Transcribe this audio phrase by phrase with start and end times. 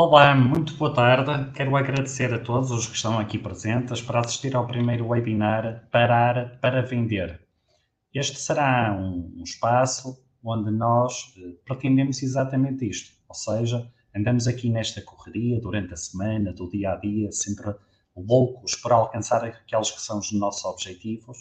[0.00, 1.50] Olá, muito boa tarde.
[1.50, 6.60] Quero agradecer a todos os que estão aqui presentes para assistir ao primeiro webinar Parar
[6.60, 7.40] para Vender.
[8.14, 15.02] Este será um, espaço onde nós eh, pretendemos exatamente isto, ou seja, andamos aqui nesta
[15.02, 17.74] correria durante a semana, do dia a dia, sempre
[18.16, 21.38] loucos para alcançar aqueles que são os nossos objetivos.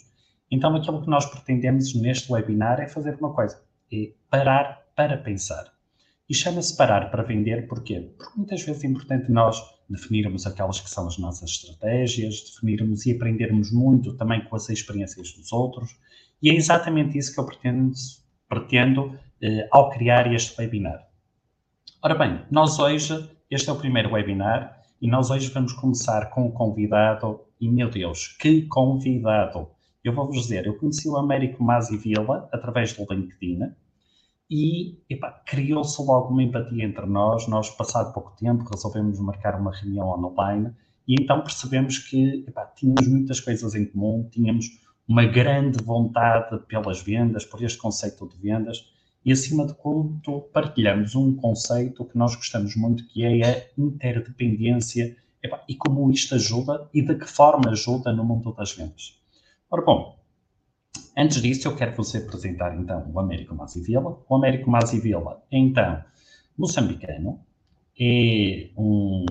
[0.50, 3.62] Então, aquilo que nós pretendemos neste webinar é fazer uma coisa,
[3.94, 5.77] é parar para pensar.
[6.30, 8.14] E chama-se parar para vender porquê?
[8.18, 13.14] Porque muitas vezes é importante nós definirmos aquelas que são as nossas estratégias, definirmos e
[13.14, 15.98] aprendermos muito também com as experiências dos outros.
[16.42, 17.94] E é exatamente isso que eu pretendo,
[18.50, 21.08] pretendo eh, ao criar este webinar.
[22.04, 26.46] Ora bem, nós hoje, este é o primeiro webinar, e nós hoje vamos começar com
[26.46, 29.70] o convidado, e meu Deus, que convidado!
[30.04, 33.60] Eu vou-vos dizer, eu conheci o Américo Masi Vila através do LinkedIn,
[34.50, 34.98] e
[35.46, 37.48] criou-se logo uma empatia entre nós.
[37.48, 40.74] Nós, passado pouco tempo, resolvemos marcar uma reunião online
[41.08, 44.68] e então percebemos que tínhamos muitas coisas em comum, tínhamos
[45.08, 48.92] uma grande vontade pelas vendas, por este conceito de vendas
[49.24, 55.16] e, acima de tudo, partilhamos um conceito que nós gostamos muito, que é a interdependência
[55.68, 59.18] e como isto ajuda e de que forma ajuda no mundo das vendas.
[59.70, 60.18] Ora, bom,
[61.20, 64.24] Antes disso, eu quero você apresentar então o Américo Vila.
[64.30, 64.72] O Américo
[65.02, 66.04] Vila é então
[66.56, 67.40] moçambicano,
[68.00, 69.26] é um,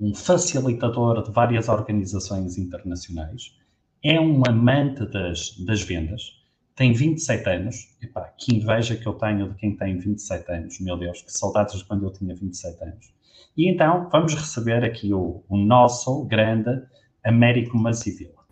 [0.00, 3.56] um, facilitador de várias organizações internacionais,
[4.02, 6.42] é um amante das, das vendas,
[6.74, 7.96] tem 27 anos.
[8.02, 11.78] Epá, que inveja que eu tenho de quem tem 27 anos, meu Deus, que saudades
[11.78, 13.14] de quando eu tinha 27 anos.
[13.56, 16.82] E então vamos receber aqui o, o nosso grande
[17.22, 18.42] Américo Vila.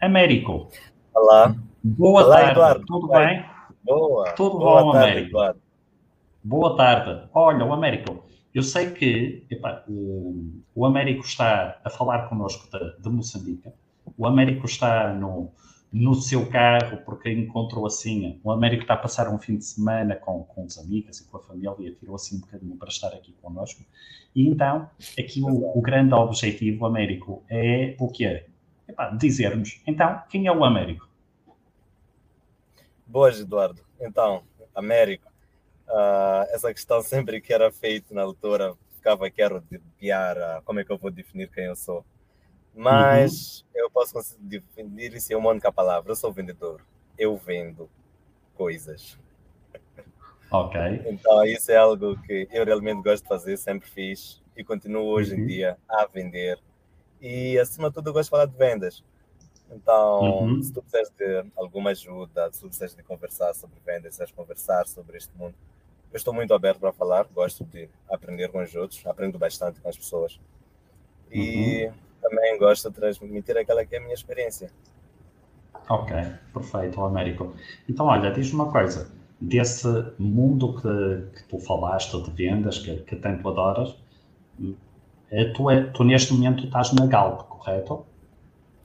[0.00, 0.68] Américo,
[1.14, 1.54] Olá.
[1.84, 2.50] Boa Olá, tarde.
[2.52, 2.86] Eduardo.
[2.86, 3.44] Tudo bem?
[3.84, 4.32] Boa.
[4.32, 5.28] Tudo Boa bom, tarde, Américo?
[5.28, 5.60] Eduardo.
[6.42, 7.28] Boa tarde.
[7.34, 8.24] Olha, o Américo,
[8.54, 13.68] eu sei que epá, o, o Américo está a falar connosco de, de Moçambique.
[14.16, 15.52] O Américo está no,
[15.92, 18.40] no seu carro porque encontrou assim.
[18.42, 21.36] O Américo está a passar um fim de semana com, com os amigos e com
[21.36, 23.82] a família e tirou assim um bocadinho para estar aqui connosco.
[24.34, 28.46] E então, aqui o, o grande objetivo, Américo, é o quê?
[29.18, 31.08] Dizer-nos, então, quem é o Américo?
[33.06, 33.82] Boas, Eduardo.
[34.00, 34.42] Então,
[34.74, 35.28] Américo,
[35.88, 40.80] uh, essa questão sempre que era feita na altura, ficava quero de piar, uh, como
[40.80, 42.04] é que eu vou definir quem eu sou.
[42.74, 43.82] Mas uhum.
[43.82, 46.80] eu posso definir isso em uma única palavra, eu sou vendedor.
[47.18, 47.90] Eu vendo
[48.54, 49.18] coisas.
[50.54, 50.78] Ok.
[51.06, 55.32] Então, isso é algo que eu realmente gosto de fazer, sempre fiz e continuo hoje
[55.32, 55.40] uhum.
[55.40, 56.58] em dia a vender
[57.22, 59.02] e acima de tudo eu gosto de falar de vendas.
[59.70, 60.62] Então, uhum.
[60.62, 64.86] se tu precisares de alguma ajuda, se tu precisares de conversar sobre vendas, se conversar
[64.86, 65.54] sobre este mundo,
[66.12, 69.88] eu estou muito aberto para falar, gosto de aprender com os outros, aprendo bastante com
[69.88, 70.38] as pessoas.
[71.30, 71.92] E uhum.
[72.20, 74.70] também gosto de transmitir aquela que é a minha experiência.
[75.88, 76.14] Ok,
[76.52, 77.54] perfeito, Américo.
[77.88, 79.10] Então, olha, diz-me uma coisa,
[79.40, 83.96] desse mundo que, que tu falaste de vendas, que, que tanto adoras,
[85.54, 88.04] tu, é, tu neste momento estás na Galp, correto?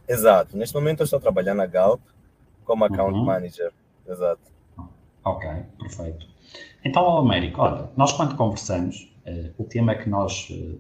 [0.08, 0.56] Exato.
[0.56, 2.02] Neste momento eu estou trabalhando na Galp
[2.64, 3.26] como account uhum.
[3.26, 3.72] manager.
[4.08, 4.42] Exato.
[5.24, 5.50] Ok,
[5.80, 6.26] perfeito.
[6.84, 10.76] Então, Américo, olha, nós quando conversamos, eh, o tema que nós eh,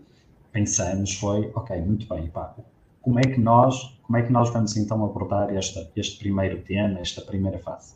[0.53, 2.55] pensamos foi, ok, muito bem, pá,
[3.01, 6.99] como é que nós, como é que nós vamos então abordar esta, este primeiro tema,
[6.99, 7.95] esta primeira fase?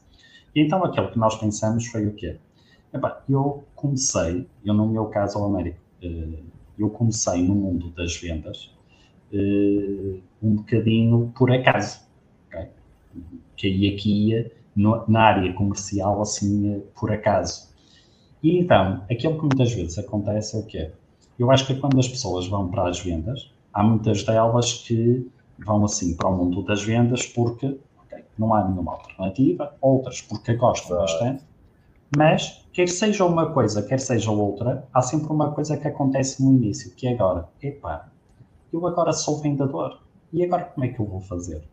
[0.54, 2.38] E então aquilo que nós pensamos foi o quê?
[2.94, 6.40] Epá, eu comecei, eu no meu caso, Américo, eh,
[6.82, 8.72] eu comecei no mundo das vendas
[9.34, 12.02] uh, um bocadinho por acaso.
[12.48, 12.68] Okay?
[13.60, 17.70] Caí aqui no, na área comercial assim por acaso.
[18.42, 20.92] E então, aquilo que muitas vezes acontece é o quê?
[21.38, 25.30] Eu acho que quando as pessoas vão para as vendas, há muitas delas que
[25.60, 30.56] vão assim para o mundo das vendas porque okay, não há nenhuma alternativa, outras porque
[30.56, 31.44] gostam bastante,
[32.16, 36.54] mas quer seja uma coisa, quer seja outra, há sempre uma coisa que acontece no
[36.56, 38.10] início, que é agora, epá,
[38.72, 40.00] eu agora sou vendedor,
[40.32, 41.64] e agora como é que eu vou fazer?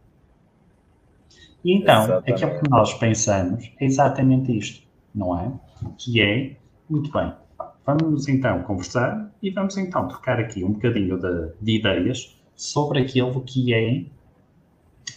[1.65, 2.45] E então, exatamente.
[2.45, 5.53] aquilo que nós pensamos é exatamente isto, não é?
[5.97, 6.57] Que é,
[6.89, 7.33] muito bem,
[7.85, 13.41] vamos então conversar e vamos então trocar aqui um bocadinho de, de ideias sobre aquilo
[13.43, 14.05] que é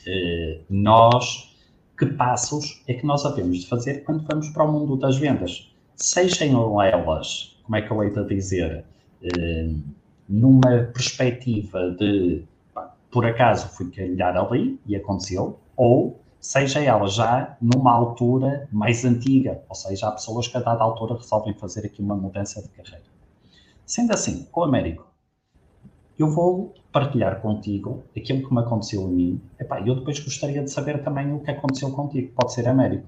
[0.05, 1.50] eh, nós,
[2.01, 5.71] que passos é que nós havemos de fazer quando vamos para o mundo das vendas
[5.95, 8.83] sejam elas, como é que eu hei de dizer,
[9.21, 9.69] eh,
[10.27, 12.43] numa perspectiva de
[13.11, 19.61] por acaso fui calhar ali e aconteceu, ou seja ela já numa altura mais antiga,
[19.69, 23.05] ou seja, há pessoas que a dada altura resolvem fazer aqui uma mudança de carreira.
[23.85, 25.05] Sendo assim, o Américo,
[26.17, 29.41] eu vou partilhar contigo aquilo que me aconteceu a mim.
[29.59, 32.33] Epá, eu depois gostaria de saber também o que aconteceu contigo.
[32.35, 33.07] Pode ser Américo.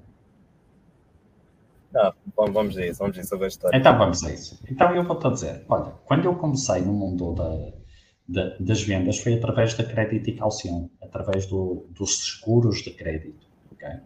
[1.96, 3.78] Ah, vamos a isso, vamos a isso a história.
[3.78, 4.60] Então vamos a isso.
[4.70, 7.72] Então eu vou-te dizer, olha, quando eu comecei no mundo da,
[8.28, 13.46] da, das vendas foi através da crédito e calção, através do, dos seguros de crédito.
[13.74, 14.00] Okay?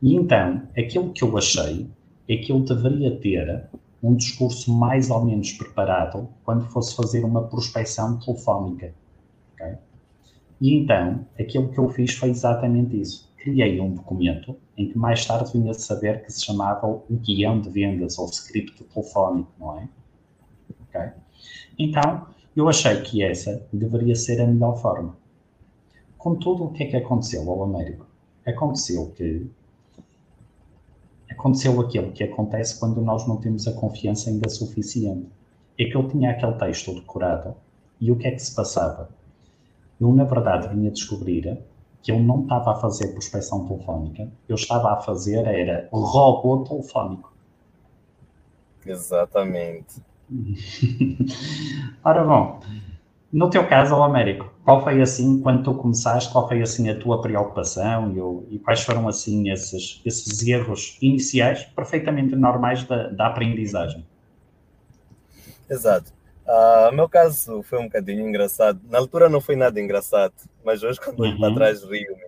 [0.00, 1.88] E então, aquilo que eu achei
[2.28, 3.68] é que eu deveria ter
[4.02, 8.92] um discurso mais ou menos preparado quando fosse fazer uma prospecção telefónica.
[9.62, 9.78] Okay?
[10.60, 13.32] E então, aquilo que eu fiz foi exatamente isso.
[13.36, 17.60] Criei um documento em que mais tarde vinha a saber que se chamava o guião
[17.60, 19.88] de vendas ou script telefónico, não é?
[20.88, 21.10] Okay?
[21.78, 25.16] Então, eu achei que essa deveria ser a melhor forma.
[26.16, 28.06] Contudo, o que é que aconteceu ao Américo?
[28.46, 29.50] Aconteceu que
[31.28, 35.26] aconteceu aquilo que acontece quando nós não temos a confiança ainda suficiente.
[35.78, 37.56] É que eu tinha aquele texto decorado
[38.00, 39.10] e o que é que se passava?
[40.02, 41.56] Eu, na verdade, vinha descobrir
[42.02, 47.32] que eu não estava a fazer prospecção telefónica, eu estava a fazer era robô telefónico.
[48.84, 50.02] Exatamente.
[52.04, 52.58] Ora bom,
[53.32, 57.22] no teu caso, Américo, qual foi assim, quando tu começaste, qual foi assim a tua
[57.22, 63.28] preocupação e, o, e quais foram assim esses, esses erros iniciais perfeitamente normais da, da
[63.28, 64.04] aprendizagem?
[65.70, 66.12] Exato.
[66.52, 68.78] Uh, o meu caso foi um bocadinho engraçado.
[68.90, 71.40] Na altura não foi nada engraçado, mas hoje, quando olho uhum.
[71.40, 72.26] para trás, rio-me.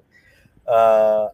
[0.67, 1.31] Uh,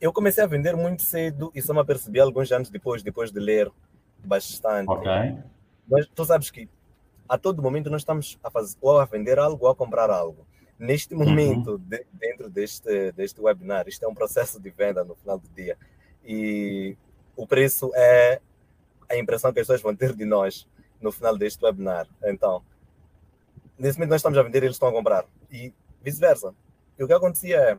[0.00, 3.38] eu comecei a vender muito cedo e só me apercebi alguns anos depois, depois de
[3.38, 3.70] ler
[4.24, 4.88] bastante.
[4.88, 5.10] Ok.
[5.86, 6.66] Mas tu sabes que
[7.28, 10.46] a todo momento nós estamos a fazer ou a vender algo ou a comprar algo.
[10.78, 11.26] Neste uhum.
[11.26, 11.78] momento, uhum.
[11.78, 15.76] de, dentro deste, deste webinar, isto é um processo de venda no final do dia.
[16.24, 16.96] E
[17.36, 18.40] o preço é
[19.10, 20.66] a impressão que as pessoas vão ter de nós
[21.00, 22.08] no final deste webinar.
[22.24, 22.62] Então,
[23.78, 25.24] nesse momento nós estamos a vender e eles estão a comprar.
[25.50, 25.72] E
[26.02, 26.54] vice-versa.
[26.98, 27.78] E o que acontecia é,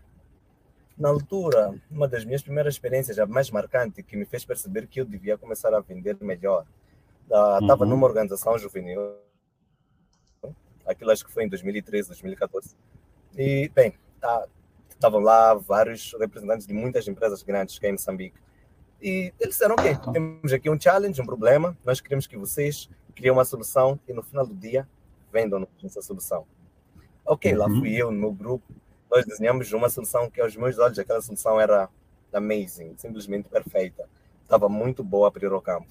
[0.98, 5.02] na altura, uma das minhas primeiras experiências, a mais marcante, que me fez perceber que
[5.02, 6.66] eu devia começar a vender melhor,
[7.30, 7.92] Estava uhum.
[7.92, 9.16] numa organização juvenil,
[10.84, 12.76] aquilo acho que foi em 2013, 2014.
[13.38, 14.48] E, bem, tá,
[14.90, 18.36] estavam lá vários representantes de muitas empresas grandes que é em Moçambique.
[19.00, 22.90] E eles disseram: Ok, temos aqui um challenge, um problema, nós queremos que vocês
[23.20, 24.88] criem uma solução e no final do dia
[25.32, 26.46] vendam essa solução.
[27.26, 27.60] Ok, uhum.
[27.60, 28.66] lá fui eu no meu grupo,
[29.12, 31.90] nós desenhamos uma solução que aos meus olhos aquela solução era
[32.34, 34.08] amazing, simplesmente perfeita.
[34.42, 35.90] Estava muito boa para ir ao campo.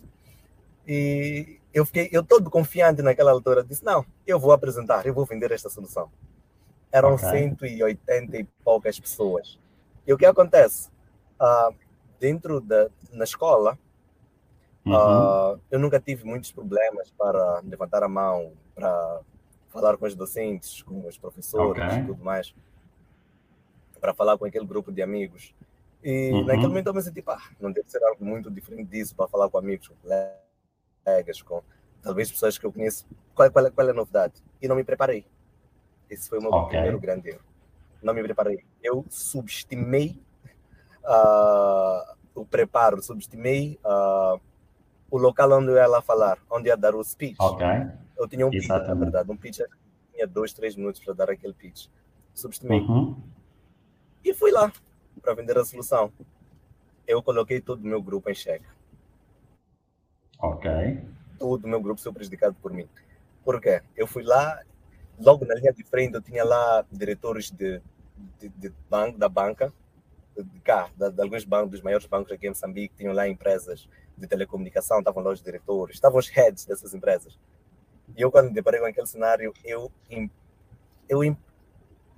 [0.87, 5.27] E eu fiquei, eu todo confiante naquela altura, disse: não, eu vou apresentar, eu vou
[5.27, 6.11] vender esta solução.
[6.91, 7.29] Eram okay.
[7.29, 9.59] 180 e poucas pessoas.
[10.07, 10.89] E o que acontece?
[11.39, 11.75] Uh,
[12.19, 13.79] dentro da na escola,
[14.85, 15.55] uhum.
[15.55, 19.21] uh, eu nunca tive muitos problemas para levantar a mão, para
[19.69, 21.99] falar com os docentes, com os professores okay.
[21.99, 22.55] e tudo mais,
[24.01, 25.55] para falar com aquele grupo de amigos.
[26.03, 26.45] E uhum.
[26.45, 29.49] naquele momento eu me senti, pá, não deve ser algo muito diferente disso para falar
[29.51, 31.63] com amigos, com colegas com
[32.03, 34.35] talvez pessoas que eu conheço, qual, qual, qual é a novidade?
[34.63, 35.27] E não me preparei.
[36.09, 36.71] Esse foi o meu okay.
[36.71, 37.43] primeiro grande erro.
[38.03, 38.65] Não me preparei.
[38.83, 40.23] Eu subestimei
[41.05, 44.41] uh, o preparo, subestimei uh,
[45.11, 47.37] o local onde eu ia lá falar, onde ia dar o speech.
[47.39, 47.91] Okay.
[48.17, 49.61] Eu tinha um pitch, na verdade, um pitch
[50.13, 51.87] tinha dois, três minutos para dar aquele pitch.
[52.35, 52.81] Subestimei.
[52.81, 53.17] Uhum.
[54.25, 54.73] E fui lá
[55.23, 56.13] para vender a solução.
[57.07, 58.67] Eu coloquei todo o meu grupo em xeque.
[60.41, 60.71] Ok.
[61.39, 62.89] Todo o meu grupo foi prejudicado por mim.
[63.45, 63.81] Por quê?
[63.97, 64.61] Eu fui lá,
[65.19, 67.81] logo na linha de frente, eu tinha lá diretores de,
[68.39, 69.73] de, de banco, da banca,
[70.37, 73.89] de cá, de, de, alguns bancos, dos maiores bancos aqui em Moçambique, tinham lá empresas
[74.19, 77.39] de telecomunicação, estavam lá os diretores, estavam os heads dessas empresas.
[78.17, 79.91] E eu, quando me deparei com aquele cenário, eu,
[81.09, 81.37] eu,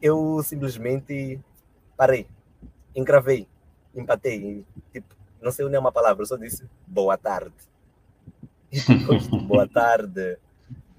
[0.01, 1.41] eu simplesmente
[1.97, 2.27] parei,
[2.95, 3.47] encravei,
[3.95, 7.55] empatei, tipo, não sei nem uma palavra, eu só disse boa tarde
[8.73, 10.39] e depois de boa tarde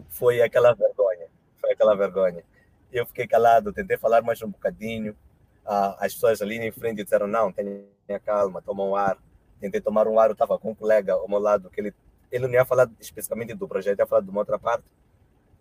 [0.10, 1.28] foi aquela vergonha,
[1.60, 2.44] foi aquela vergonha.
[2.92, 5.16] Eu fiquei calado, tentei falar mais um bocadinho.
[5.66, 9.18] Ah, as pessoas ali em frente disseram: Não, tenha calma, toma um ar.
[9.62, 11.94] Tentei tomar um ar, eu estava com um colega ao meu lado, que ele,
[12.32, 14.84] ele não ia falar especificamente do projeto, ia falar de uma outra parte.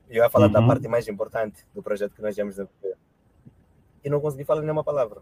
[0.09, 0.52] E eu ia falar uhum.
[0.52, 2.97] da parte mais importante do projeto que nós íamos desenvolver.
[4.02, 5.21] E não consegui falar nenhuma palavra.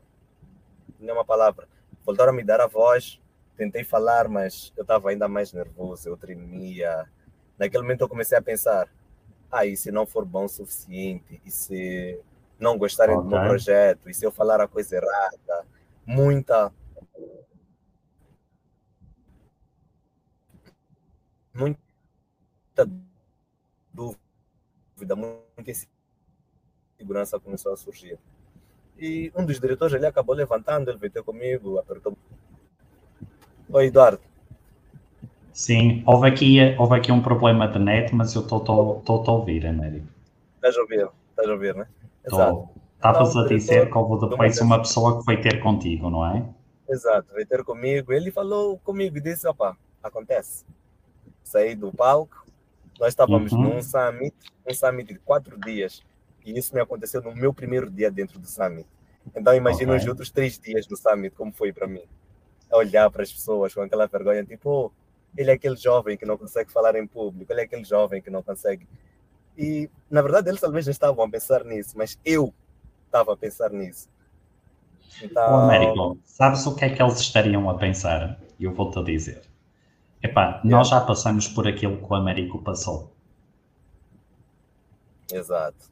[0.99, 1.69] Nenhuma palavra.
[2.07, 3.21] Voltaram a me dar a voz,
[3.57, 7.05] tentei falar, mas eu estava ainda mais nervoso, eu tremia.
[7.59, 8.89] Naquele momento eu comecei a pensar:
[9.51, 11.43] ah, e se não for bom o suficiente?
[11.45, 12.19] E se
[12.59, 13.29] não gostarem okay.
[13.29, 14.09] do meu projeto?
[14.09, 15.67] E se eu falar a coisa errada?
[16.07, 16.73] Muita.
[21.55, 22.89] Muita
[23.93, 25.73] dúvida, muita
[26.99, 28.19] insegurança começou a surgir.
[28.99, 32.17] E um dos diretores ele acabou levantando, ele veio ter comigo, apertou.
[33.71, 34.21] Oi, Eduardo.
[35.53, 40.07] Sim, houve aqui, houve aqui um problema de net, mas eu estou a ouvir, Américo.
[40.57, 41.87] Estás a ouvir, estás a ouvir, né?
[42.25, 42.69] Exato.
[42.95, 46.45] Estavas então, a dizer que houve depois uma pessoa que foi ter contigo, não é?
[46.89, 48.13] Exato, veio ter comigo.
[48.13, 50.65] Ele falou comigo e disse: opa, acontece.
[51.49, 52.45] Saí do palco,
[53.01, 53.63] nós estávamos uhum.
[53.63, 54.35] num summit,
[54.67, 56.05] um summit de quatro dias.
[56.45, 58.87] E isso me aconteceu no meu primeiro dia dentro do summit.
[59.35, 60.05] Então imagina okay.
[60.05, 62.03] os outros três dias no summit, como foi para mim.
[62.71, 64.93] Olhar para as pessoas com aquela vergonha, tipo, oh,
[65.35, 68.29] ele é aquele jovem que não consegue falar em público, ele é aquele jovem que
[68.29, 68.87] não consegue.
[69.57, 72.53] E, na verdade, eles talvez não estavam a pensar nisso, mas eu
[73.07, 74.07] estava a pensar nisso.
[75.23, 75.51] Então...
[75.51, 78.39] O Américo, sabes o que é que eles estariam a pensar?
[78.61, 79.48] Eu vou-te dizer.
[80.23, 80.61] Epá, yeah.
[80.65, 83.13] nós já passamos por aquilo que o Américo passou.
[85.33, 85.91] Exato.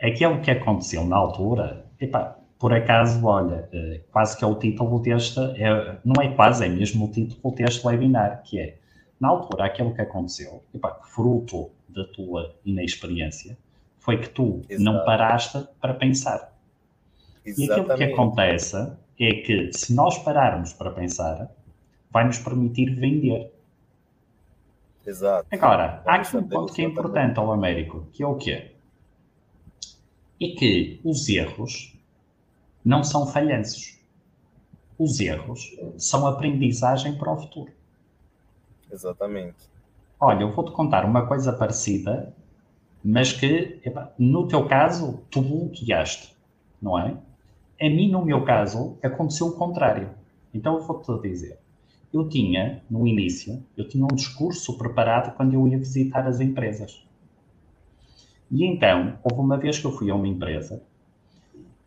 [0.00, 4.98] Aquilo que aconteceu na altura, epá, por acaso, olha, eh, quase que é o título
[5.00, 8.78] deste, é, não é quase, é mesmo o título deste webinar, que é,
[9.20, 13.56] na altura, aquilo que aconteceu, epá, fruto da tua inexperiência,
[13.98, 14.84] foi que tu Exato.
[14.84, 16.52] não paraste para pensar.
[17.44, 17.60] Exatamente.
[17.60, 21.50] E aquilo que acontece é que, se nós pararmos para pensar,
[22.10, 23.52] vai nos permitir vender.
[25.06, 25.46] Exato.
[25.52, 28.72] Agora, há aqui um ponto que é importante ao Américo, que é o quê?
[30.40, 31.96] É que os erros
[32.84, 33.98] não são falhanços.
[34.98, 37.72] Os erros são aprendizagem para o futuro.
[38.90, 39.56] Exatamente.
[40.18, 42.34] Olha, eu vou-te contar uma coisa parecida,
[43.04, 46.34] mas que, epa, no teu caso, tu bloqueaste,
[46.80, 47.16] não é?
[47.80, 50.10] A mim, no meu caso, aconteceu o contrário.
[50.54, 51.58] Então, eu vou-te dizer.
[52.16, 57.06] Eu tinha, no início, eu tinha um discurso preparado quando eu ia visitar as empresas.
[58.50, 60.82] E então, houve uma vez que eu fui a uma empresa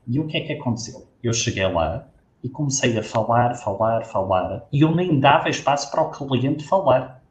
[0.07, 1.07] e o que é que aconteceu?
[1.24, 2.07] Eu cheguei lá
[2.43, 7.24] e comecei a falar, falar, falar, e eu nem dava espaço para o cliente falar.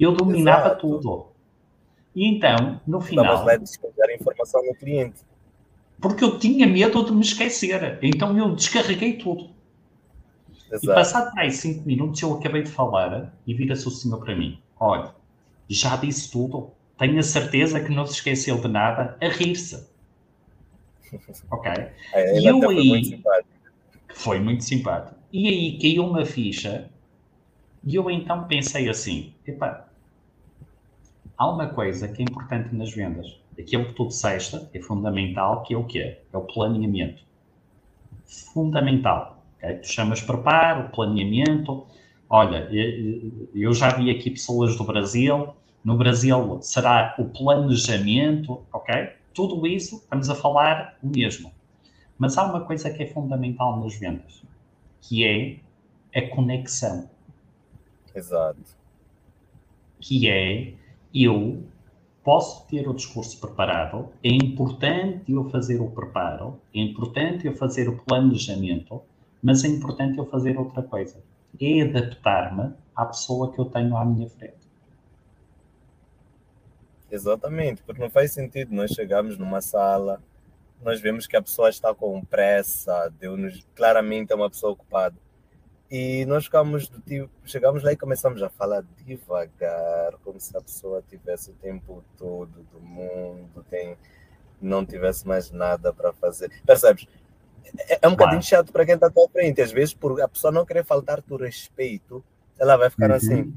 [0.00, 0.80] Eu dominava Exato.
[0.80, 1.26] tudo.
[2.16, 3.26] E então, no final.
[3.26, 5.20] Estavas lá a descarregar informação no cliente.
[6.00, 7.98] Porque eu tinha medo de me esquecer.
[8.00, 9.57] Então eu descarreguei tudo.
[10.70, 10.84] Exato.
[10.84, 14.58] E passado mais cinco minutos eu acabei de falar e vira-se o senhor para mim.
[14.78, 15.14] Olha,
[15.68, 16.70] já disse tudo.
[16.96, 19.88] Tenho a certeza que não se esqueceu de nada a rir-se.
[21.50, 21.72] Ok?
[22.12, 22.76] É, e eu aí.
[22.76, 23.22] Foi muito,
[24.14, 25.18] foi muito simpático.
[25.32, 26.90] E aí caiu uma ficha
[27.84, 29.88] e eu então pensei assim: epá,
[31.36, 33.40] há uma coisa que é importante nas vendas.
[33.58, 36.18] Aquilo que tu disseste é fundamental, que é o quê?
[36.32, 37.22] É o planeamento.
[38.52, 39.37] Fundamental.
[39.58, 39.74] Okay?
[39.76, 41.86] Tu chamas preparo, planeamento.
[42.30, 42.68] Olha,
[43.54, 45.54] eu já vi aqui pessoas do Brasil.
[45.84, 49.18] No Brasil será o planejamento, ok?
[49.38, 51.52] tudo isso, estamos a falar o mesmo.
[52.18, 54.42] Mas há uma coisa que é fundamental nas vendas,
[55.00, 55.60] que é
[56.18, 57.08] a conexão.
[58.12, 58.76] Exato.
[60.00, 60.74] Que é
[61.14, 61.62] eu
[62.24, 67.88] posso ter o discurso preparado, é importante eu fazer o preparo, é importante eu fazer
[67.88, 69.00] o planejamento,
[69.42, 71.22] mas é importante eu fazer outra coisa.
[71.60, 74.68] É adaptar-me à pessoa que eu tenho à minha frente.
[77.10, 80.22] Exatamente, porque não faz sentido nós chegarmos numa sala,
[80.82, 85.16] nós vemos que a pessoa está com pressa, deu-nos claramente é uma pessoa ocupada.
[85.90, 90.60] E nós ficamos do tipo, chegamos lá e começamos a falar devagar, como se a
[90.60, 93.96] pessoa tivesse o tempo todo do mundo, tem,
[94.60, 96.50] não tivesse mais nada para fazer.
[96.66, 97.06] Percebes?
[97.76, 99.60] É, é um bocadinho chato para quem está à tua frente.
[99.60, 102.24] Às vezes, por a pessoa não querer faltar-te o respeito,
[102.58, 103.16] ela vai ficar uhum.
[103.16, 103.54] assim,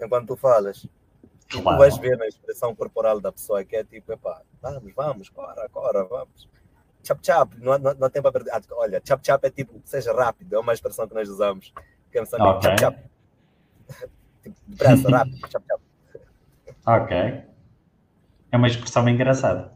[0.00, 0.84] enquanto tu falas.
[0.84, 5.28] E tu vais ver na expressão corporal da pessoa que é tipo, epá, vamos, vamos,
[5.28, 6.48] cora, cora, vamos.
[7.04, 8.52] Chap chap, não, não, não tem para perder.
[8.52, 11.72] Ah, olha, chap chap é tipo, seja rápido, é uma expressão que nós usamos.
[12.10, 12.60] Que é okay.
[12.62, 12.98] chap chap.
[14.42, 15.82] tipo, depressa, rápido, chap chap.
[16.86, 17.16] Ok.
[18.52, 19.72] É uma expressão engraçada.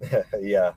[0.34, 0.76] yeah.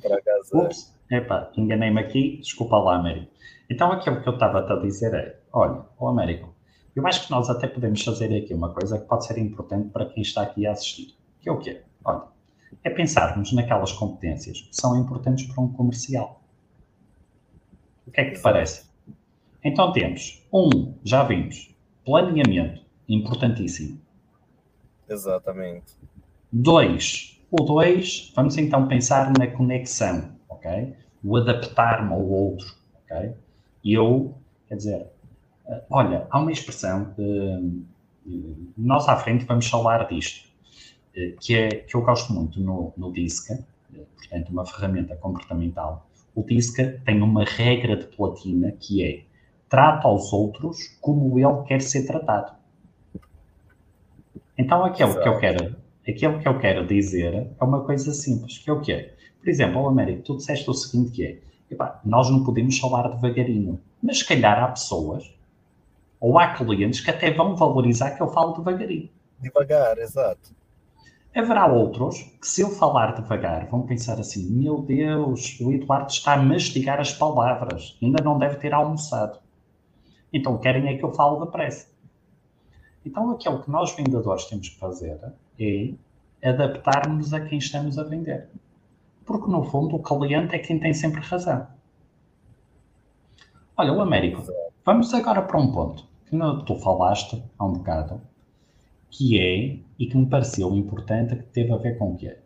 [0.00, 0.54] Por acaso.
[0.54, 0.58] É.
[0.58, 3.32] Ups, epá, enganei-me aqui, desculpa lá, Américo.
[3.70, 6.54] Então aquilo que eu estava a dizer é, olha, o Américo,
[6.94, 10.06] eu acho que nós até podemos fazer aqui uma coisa que pode ser importante para
[10.06, 11.82] quem está aqui a assistir, que é o quê?
[12.04, 12.24] Olha,
[12.84, 16.42] é pensarmos naquelas competências que são importantes para um comercial.
[18.06, 18.90] O que é que te parece?
[19.64, 24.00] Então temos, um, já vimos, planeamento, importantíssimo.
[25.08, 25.94] Exatamente.
[26.50, 30.94] Dois, o dois, vamos então pensar na conexão, ok?
[31.24, 32.66] O adaptar-me ao outro,
[33.04, 33.32] ok?
[33.84, 34.34] E eu,
[34.68, 35.06] quer dizer,
[35.90, 37.14] Olha, há uma expressão,
[38.76, 40.50] nós à frente vamos falar disto.
[41.16, 43.64] eh, que, é, que eu gosto muito no, no DISCA,
[43.94, 46.06] eh, portanto, uma ferramenta comportamental.
[46.34, 49.24] O DISCA tem uma regra de platina que é
[49.68, 52.52] trata os outros como ele quer ser tratado.
[54.56, 55.22] Então, aquilo Exato.
[55.22, 55.76] que eu quero,
[56.08, 59.12] aquilo que eu quero dizer é uma coisa simples, que é o quê?
[59.42, 63.80] Por exemplo, Américo, tu disseste o seguinte que é, epá, nós não podemos falar devagarinho,
[64.00, 65.34] mas se calhar há pessoas
[66.20, 69.10] ou há clientes que até vão valorizar que eu falo devagarinho.
[69.40, 70.54] Devagar, exato.
[71.34, 76.34] Haverá outros que, se eu falar devagar, vão pensar assim: meu Deus, o Eduardo está
[76.34, 79.40] a mastigar as palavras, ainda não deve ter almoçado.
[80.32, 81.88] Então querem é que eu fale depressa.
[83.04, 85.18] Então aquilo que nós vendedores temos que fazer
[85.58, 85.94] é
[86.48, 88.48] adaptarmos a quem estamos a vender.
[89.32, 91.66] Porque no fundo o cliente é quem tem sempre razão.
[93.74, 94.42] Olha, o Américo,
[94.84, 96.36] vamos agora para um ponto que
[96.66, 98.20] tu falaste há um bocado,
[99.08, 102.36] que é, e que me pareceu importante, que teve a ver com o quê?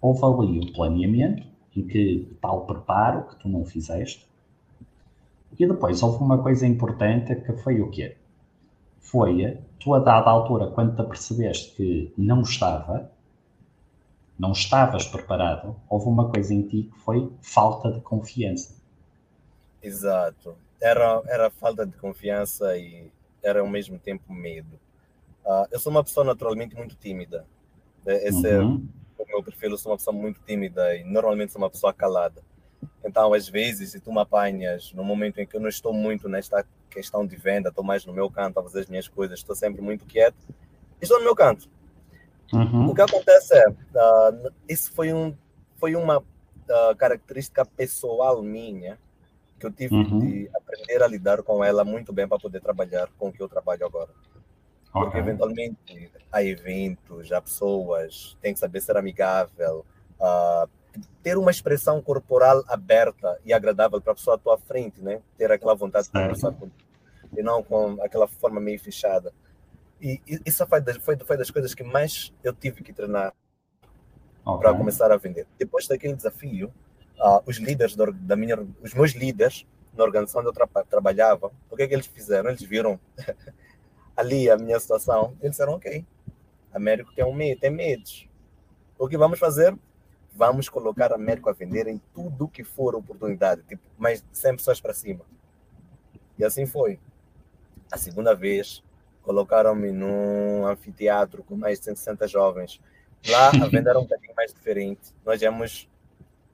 [0.00, 1.44] Houve ali o planeamento,
[1.76, 4.24] em que tal preparo que tu não fizeste,
[5.58, 8.16] e depois houve uma coisa importante que foi o quê?
[9.00, 13.10] Foi, tu a dada altura, quando te apercebeste que não estava,
[14.40, 18.74] não estavas preparado, houve uma coisa em ti que foi falta de confiança.
[19.82, 20.56] Exato.
[20.80, 24.80] Era, era falta de confiança e era ao mesmo tempo medo.
[25.44, 27.44] Uh, eu sou uma pessoa naturalmente muito tímida.
[28.06, 28.88] É, esse é uhum.
[29.18, 29.72] é o meu perfil.
[29.72, 32.42] Eu sou uma pessoa muito tímida e normalmente sou uma pessoa calada.
[33.04, 36.30] Então, às vezes, se tu me apanhas no momento em que eu não estou muito
[36.30, 39.54] nesta questão de venda, estou mais no meu canto a fazer as minhas coisas, estou
[39.54, 40.48] sempre muito quieto,
[40.98, 41.68] estou no meu canto.
[42.52, 42.88] Uhum.
[42.90, 45.34] O que acontece é, uh, isso foi, um,
[45.76, 48.98] foi uma uh, característica pessoal minha,
[49.58, 50.18] que eu tive uhum.
[50.18, 53.48] de aprender a lidar com ela muito bem para poder trabalhar com o que eu
[53.48, 54.10] trabalho agora.
[54.88, 55.02] Okay.
[55.02, 59.84] Porque eventualmente há eventos, há pessoas, tem que saber ser amigável,
[60.18, 60.68] uh,
[61.22, 65.20] ter uma expressão corporal aberta e agradável para a pessoa à tua frente, né?
[65.38, 66.68] Ter aquela vontade de conversar com
[67.36, 69.32] e não com aquela forma meio fechada.
[70.00, 73.34] E, e isso foi das, foi, foi das coisas que mais eu tive que treinar
[74.44, 74.60] okay.
[74.60, 75.46] para começar a vender.
[75.58, 76.72] Depois daquele desafio,
[77.18, 81.50] uh, os líderes da, da, minha, os meus líderes na organização onde eu tra trabalhava,
[81.70, 82.48] o que é que eles fizeram?
[82.50, 82.98] Eles viram
[84.16, 86.04] ali a minha situação, eles disseram, ok,
[86.72, 88.28] Américo tem um medo, tem medos.
[88.98, 89.76] O que vamos fazer?
[90.32, 94.94] Vamos colocar Américo a vender em tudo que for oportunidade, tipo, mas sempre só para
[94.94, 95.24] cima.
[96.38, 96.98] E assim foi.
[97.90, 98.84] A segunda vez,
[99.22, 102.80] colocaram-me num anfiteatro com mais de 160 jovens.
[103.28, 105.14] Lá a venda era um bocadinho mais diferente.
[105.24, 105.88] Nós íamos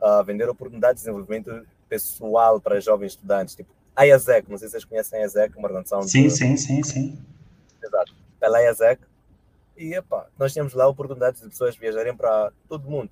[0.00, 4.72] uh, vender oportunidades de desenvolvimento pessoal para jovens estudantes, tipo a IASEC, não sei se
[4.72, 6.30] vocês conhecem a IASEC, uma organização Sim, de...
[6.30, 7.18] sim, sim, sim.
[7.82, 9.00] Exato, pela IASEC.
[9.74, 13.10] E, epá, nós tínhamos lá oportunidades de pessoas viajarem para todo mundo.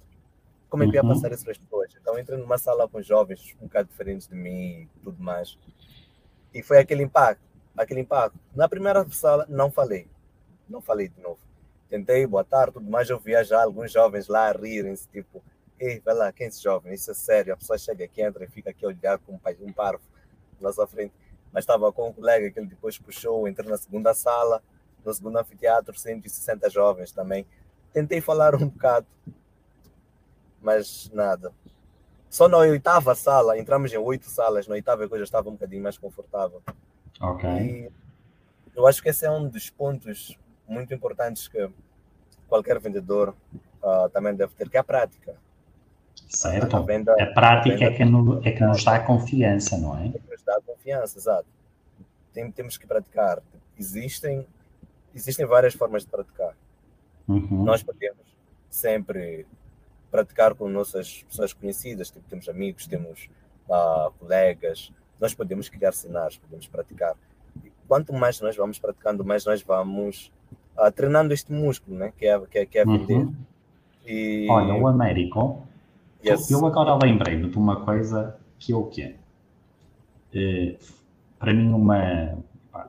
[0.69, 1.09] Como é que uhum.
[1.09, 1.91] ia passar isso para as pessoas?
[1.99, 5.57] Então, entrei numa sala com jovens um bocado diferentes de mim e tudo mais.
[6.53, 7.43] E foi aquele impacto,
[7.77, 8.39] aquele impacto.
[8.55, 10.09] Na primeira sala, não falei.
[10.69, 11.39] Não falei de novo.
[11.89, 13.09] Tentei, boa tarde, tudo mais.
[13.09, 15.43] Eu via já alguns jovens lá rirem-se, tipo,
[15.79, 16.95] Ei, vai lá, quem é esse jovem?
[16.95, 17.53] Isso é sério.
[17.53, 20.03] A pessoa chega aqui, entra e fica aqui a olhar com um parvo
[20.61, 21.13] na sua frente.
[21.53, 24.63] Mas estava com um colega que ele depois puxou, entrei na segunda sala,
[25.05, 27.47] no segundo anfiteatro, 160 jovens também.
[27.93, 29.07] Tentei falar um bocado,
[30.61, 31.53] mas nada.
[32.31, 35.99] Só na oitava sala, entramos em oito salas, na oitava já estava um bocadinho mais
[35.99, 36.63] confortável.
[37.21, 37.49] Ok.
[37.49, 37.91] E
[38.75, 41.71] eu acho que esse é um dos pontos muito importantes que
[42.49, 43.35] qualquer vendedor
[43.83, 45.37] uh, também deve ter, que é a prática.
[46.29, 46.77] Certo.
[46.77, 49.97] A, venda, a prática a venda, é, que no, é que nos dá confiança, não
[49.99, 50.09] é?
[50.09, 51.47] É que nos dá confiança, exato.
[52.33, 53.41] Tem, temos que praticar.
[53.79, 54.47] Existem,
[55.15, 56.55] existem várias formas de praticar.
[57.29, 57.65] Uhum.
[57.65, 58.25] Nós podemos
[58.69, 59.47] sempre
[60.11, 63.29] praticar com nossas pessoas conhecidas, tipo, temos amigos, temos
[63.69, 64.93] uh, colegas,
[65.25, 67.15] nós podemos criar cenários, podemos praticar.
[67.65, 70.31] E quanto mais nós vamos praticando, mais nós vamos
[70.79, 72.13] uh, treinando este músculo, né?
[72.17, 72.85] que, é, que, é, que é.
[72.85, 73.35] Uhum.
[74.07, 74.47] E...
[74.51, 75.67] Olha, o Américo,
[76.27, 76.51] Yes.
[76.51, 79.17] Eu agora lembrei-me de uma coisa que é o quê?
[80.33, 80.79] Eh,
[81.39, 82.39] para mim, uma,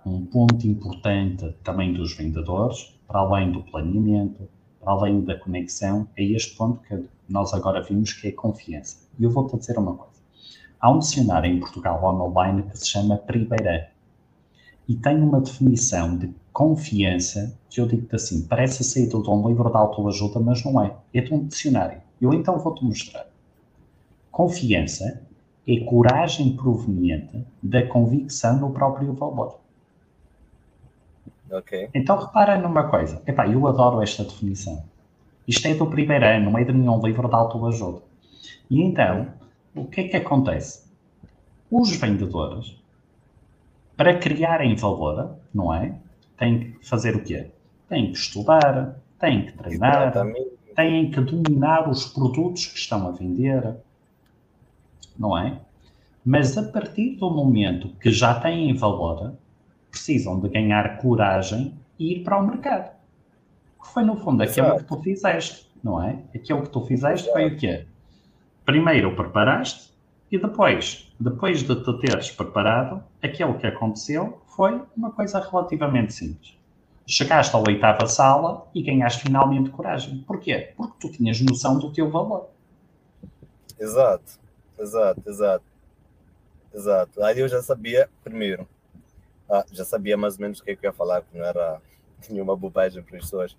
[0.06, 4.48] um ponto importante também dos vendedores, para além do planeamento,
[4.80, 9.06] para além da conexão, é este ponto que nós agora vimos que é confiança.
[9.20, 10.15] E eu vou-te dizer uma coisa.
[10.86, 13.90] Há um dicionário em Portugal online que se chama Primeira
[14.88, 19.68] e tem uma definição de confiança que eu digo-te assim, parece saído de um livro
[19.68, 20.96] de autoajuda, mas não é.
[21.12, 22.00] É de um dicionário.
[22.22, 23.26] Eu então vou-te mostrar.
[24.30, 25.24] Confiança
[25.68, 29.60] é coragem proveniente da convicção no próprio valor.
[31.50, 31.90] Ok.
[31.96, 33.24] Então repara numa coisa.
[33.26, 34.84] Epá, eu adoro esta definição.
[35.48, 38.04] Isto é do primeiro ano, não é de nenhum livro de autoajuda.
[38.70, 39.34] E então,
[39.76, 40.86] o que é que acontece?
[41.70, 42.82] Os vendedores,
[43.98, 45.96] para criarem valor, não é?
[46.38, 47.52] Têm que fazer o quê?
[47.90, 50.52] Têm que estudar, têm que treinar, Exatamente.
[50.76, 53.76] têm que dominar os produtos que estão a vender,
[55.18, 55.60] não é?
[56.26, 59.34] Mas a partir do momento que já têm valor,
[59.92, 62.96] precisam de ganhar coragem e ir para o mercado.
[63.82, 64.84] Que foi, no fundo, aquilo Exato.
[64.84, 66.20] que tu fizeste, não é?
[66.34, 67.86] Aquilo que tu fizeste foi o quê?
[68.66, 69.94] Primeiro preparaste
[70.32, 76.58] e depois, depois de te teres preparado, aquilo que aconteceu foi uma coisa relativamente simples.
[77.06, 80.24] Chegaste à oitava sala e ganhaste finalmente coragem.
[80.26, 80.74] Porquê?
[80.76, 82.50] Porque tu tinhas noção do teu valor.
[83.80, 84.40] Exato,
[84.80, 85.66] exato, exato.
[86.74, 87.24] Exato.
[87.24, 88.68] Aí eu já sabia, primeiro,
[89.50, 91.46] ah, já sabia mais ou menos o que, é que eu ia falar, que não
[91.46, 91.80] era
[92.30, 93.56] nenhuma bobagem para as pessoas.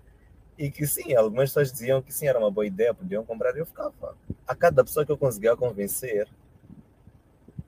[0.57, 3.59] E que sim, algumas pessoas diziam que sim, era uma boa ideia, podiam comprar, e
[3.59, 4.17] eu ficava.
[4.47, 6.27] A cada pessoa que eu conseguia convencer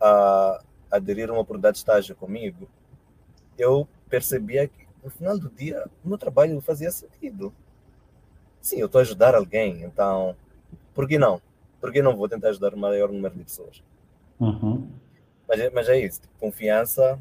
[0.02, 2.68] a aderir a uma oportunidade de estágio comigo,
[3.58, 7.54] eu percebia que no final do dia o meu trabalho fazia sentido.
[8.62, 10.36] Sim, eu estou a ajudar alguém, então
[10.94, 11.42] por que não?
[11.80, 13.84] Por que não vou tentar ajudar o maior número de pessoas?
[14.40, 14.90] Uhum.
[15.48, 17.20] Mas, mas é isso, confiança.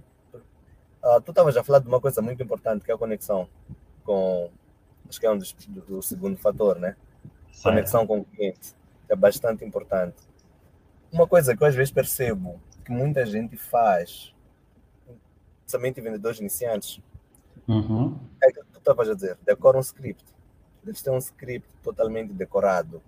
[1.03, 3.49] Ah, tu estavas a falar de uma coisa muito importante, que é a conexão
[4.05, 4.51] com.
[5.09, 6.97] Acho que é um dos, do, do segundo fator, né?
[7.53, 7.63] Certo.
[7.65, 8.75] Conexão com o cliente.
[9.09, 10.17] É bastante importante.
[11.11, 14.35] Uma coisa que eu às vezes percebo que muita gente faz,
[15.61, 17.01] principalmente vendedores iniciantes,
[17.67, 18.19] uhum.
[18.43, 20.25] é que tu estavas a dizer, decora um script.
[20.85, 23.03] Eles têm um script totalmente decorado.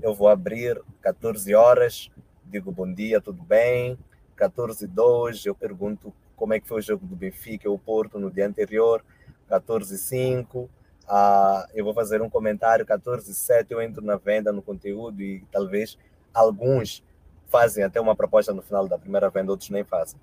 [0.00, 2.10] Eu vou abrir 14 horas,
[2.44, 3.98] digo bom dia, tudo bem,
[4.36, 8.30] 14 2 eu pergunto como é que foi o jogo do Benfica o Porto no
[8.30, 9.02] dia anterior,
[9.48, 10.68] 14 5
[11.08, 15.44] ah, eu vou fazer um comentário, 14 7 eu entro na venda, no conteúdo e
[15.50, 15.98] talvez
[16.32, 17.02] alguns
[17.46, 20.18] fazem até uma proposta no final da primeira venda, outros nem fazem.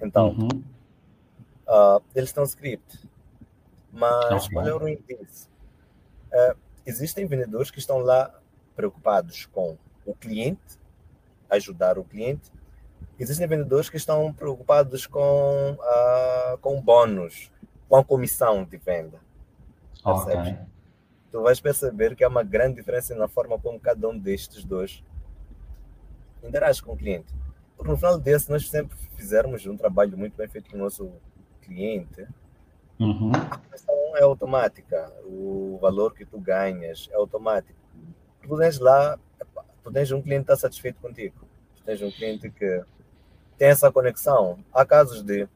[0.00, 0.62] Então, uhum.
[1.68, 3.08] uh, eles têm um script.
[3.92, 5.48] Mas qual é o ruim disso?
[6.32, 8.32] Uh, existem vendedores que estão lá
[8.76, 10.78] preocupados com o cliente,
[11.50, 12.52] ajudar o cliente,
[13.20, 17.52] Existem vendedores que estão preocupados com, uh, com bônus,
[17.86, 19.20] com a comissão de venda.
[20.04, 20.56] Okay.
[21.30, 25.02] Tu vais perceber que há uma grande diferença na forma como cada um destes dois
[26.42, 27.32] interage com o cliente.
[27.76, 31.12] Porque no final desse, nós sempre fizermos um trabalho muito bem feito com o nosso
[31.62, 32.26] cliente,
[32.98, 33.32] uhum.
[33.32, 37.78] a comissão é automática, o valor que tu ganhas é automático.
[38.42, 39.18] Tu tens lá,
[39.82, 41.36] tu tens um cliente que está satisfeito contigo,
[41.76, 42.82] tu tens um cliente que
[43.56, 44.58] tem essa conexão.
[44.72, 45.48] Há casos de,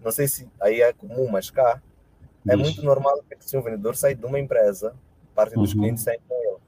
[0.00, 1.80] não sei se aí é comum, mas cá
[2.48, 4.94] é muito normal que se um vendedor sai de uma empresa,
[5.34, 5.80] parte dos uhum.
[5.80, 6.58] clientes saem com ele.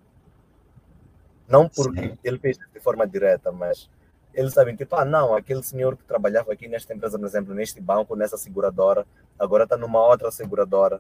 [1.49, 2.19] Não porque Sim.
[2.25, 3.89] ele fez de forma direta, mas
[4.35, 7.81] eles sabem, tipo, ah, não, aquele senhor que trabalhava aqui nesta empresa, por exemplo, neste
[7.81, 9.07] banco, nessa seguradora,
[9.39, 10.99] agora está numa outra seguradora.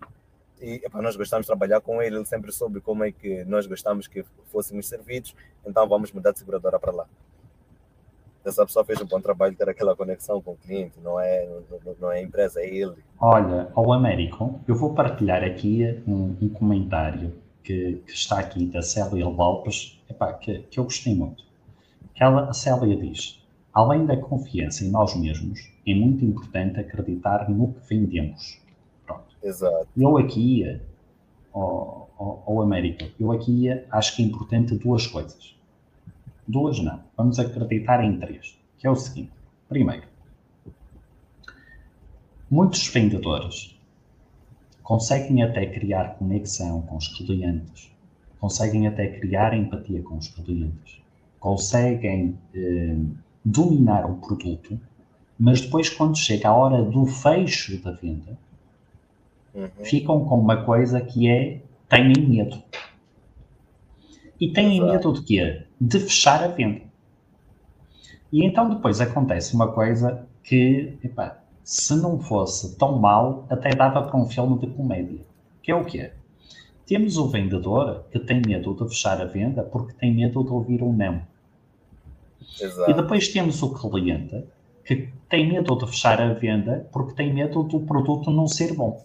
[0.60, 3.66] E epa, nós gostamos de trabalhar com ele, ele sempre soube como é que nós
[3.66, 5.34] gostamos que fôssemos servidos,
[5.66, 7.06] então vamos mudar de seguradora para lá
[8.48, 11.48] essa pessoa fez um bom trabalho ter aquela conexão com o cliente, não é,
[11.84, 12.94] não, não é a empresa, é ele.
[13.20, 17.32] Olha, ao Américo, eu vou partilhar aqui um, um comentário
[17.62, 21.44] que, que, está aqui da Célia Lopes, epá, que, que eu gostei muito.
[22.18, 23.42] Ela, a Célia diz:
[23.74, 28.60] além da confiança em nós mesmos, é muito importante acreditar no que vendemos.
[29.04, 29.36] Pronto.
[29.42, 29.88] Exato.
[29.96, 30.80] Eu aqui,
[31.52, 35.56] ao, ao, ao Américo, eu aqui acho que é importante duas coisas
[36.46, 37.00] Duas não.
[37.16, 38.58] Vamos acreditar em três.
[38.78, 39.32] Que é o seguinte.
[39.68, 40.06] Primeiro,
[42.50, 43.76] muitos vendedores
[44.82, 47.90] conseguem até criar conexão com os clientes,
[48.38, 51.00] conseguem até criar empatia com os clientes,
[51.40, 52.96] conseguem eh,
[53.44, 54.78] dominar o produto,
[55.38, 58.38] mas depois, quando chega a hora do fecho da venda,
[59.52, 59.68] uhum.
[59.84, 62.62] ficam com uma coisa que é têm medo.
[64.40, 64.92] E têm Exato.
[64.92, 65.65] medo de quê?
[65.80, 66.82] De fechar a venda.
[68.32, 74.02] E então depois acontece uma coisa que, epá, se não fosse tão mal, até dava
[74.02, 75.20] para um filme de comédia.
[75.62, 76.12] Que é o quê?
[76.86, 80.82] Temos o vendedor que tem medo de fechar a venda porque tem medo de ouvir
[80.82, 81.22] um não.
[82.60, 82.90] Exato.
[82.90, 84.44] E depois temos o cliente
[84.84, 89.04] que tem medo de fechar a venda porque tem medo do produto não ser bom.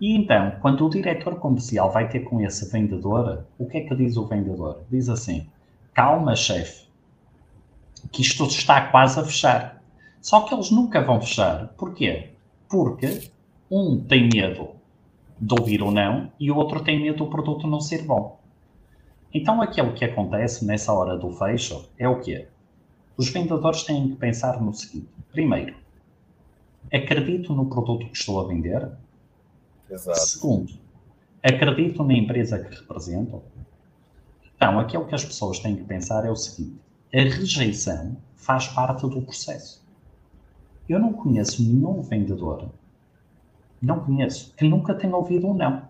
[0.00, 3.94] E então, quando o diretor comercial vai ter com esse vendedor, o que é que
[3.94, 4.82] diz o vendedor?
[4.90, 5.48] Diz assim:
[5.92, 6.88] calma, chefe,
[8.10, 9.82] que isto está quase a fechar.
[10.20, 11.68] Só que eles nunca vão fechar.
[11.76, 12.30] Porquê?
[12.68, 13.30] Porque
[13.70, 14.70] um tem medo
[15.40, 18.40] de ouvir ou não, e o outro tem medo do produto não ser bom.
[19.32, 22.46] Então, aquilo que acontece nessa hora do fecho é o quê?
[23.16, 25.74] Os vendedores têm que pensar no seguinte: primeiro,
[26.92, 28.90] acredito no produto que estou a vender?
[29.94, 30.20] Exato.
[30.20, 30.72] Segundo,
[31.42, 33.42] acredito na empresa que represento?
[34.56, 36.80] Então, aquilo que as pessoas têm que pensar é o seguinte:
[37.12, 39.84] a rejeição faz parte do processo.
[40.88, 42.68] Eu não conheço nenhum vendedor,
[43.80, 45.88] não conheço, que nunca tenha ouvido um não.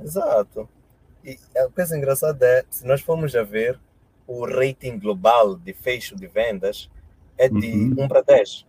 [0.00, 0.68] Exato.
[1.22, 3.78] E a coisa engraçada é, se nós formos a ver,
[4.26, 6.90] o rating global de fecho de vendas
[7.36, 8.04] é de uhum.
[8.04, 8.66] 1 para 10.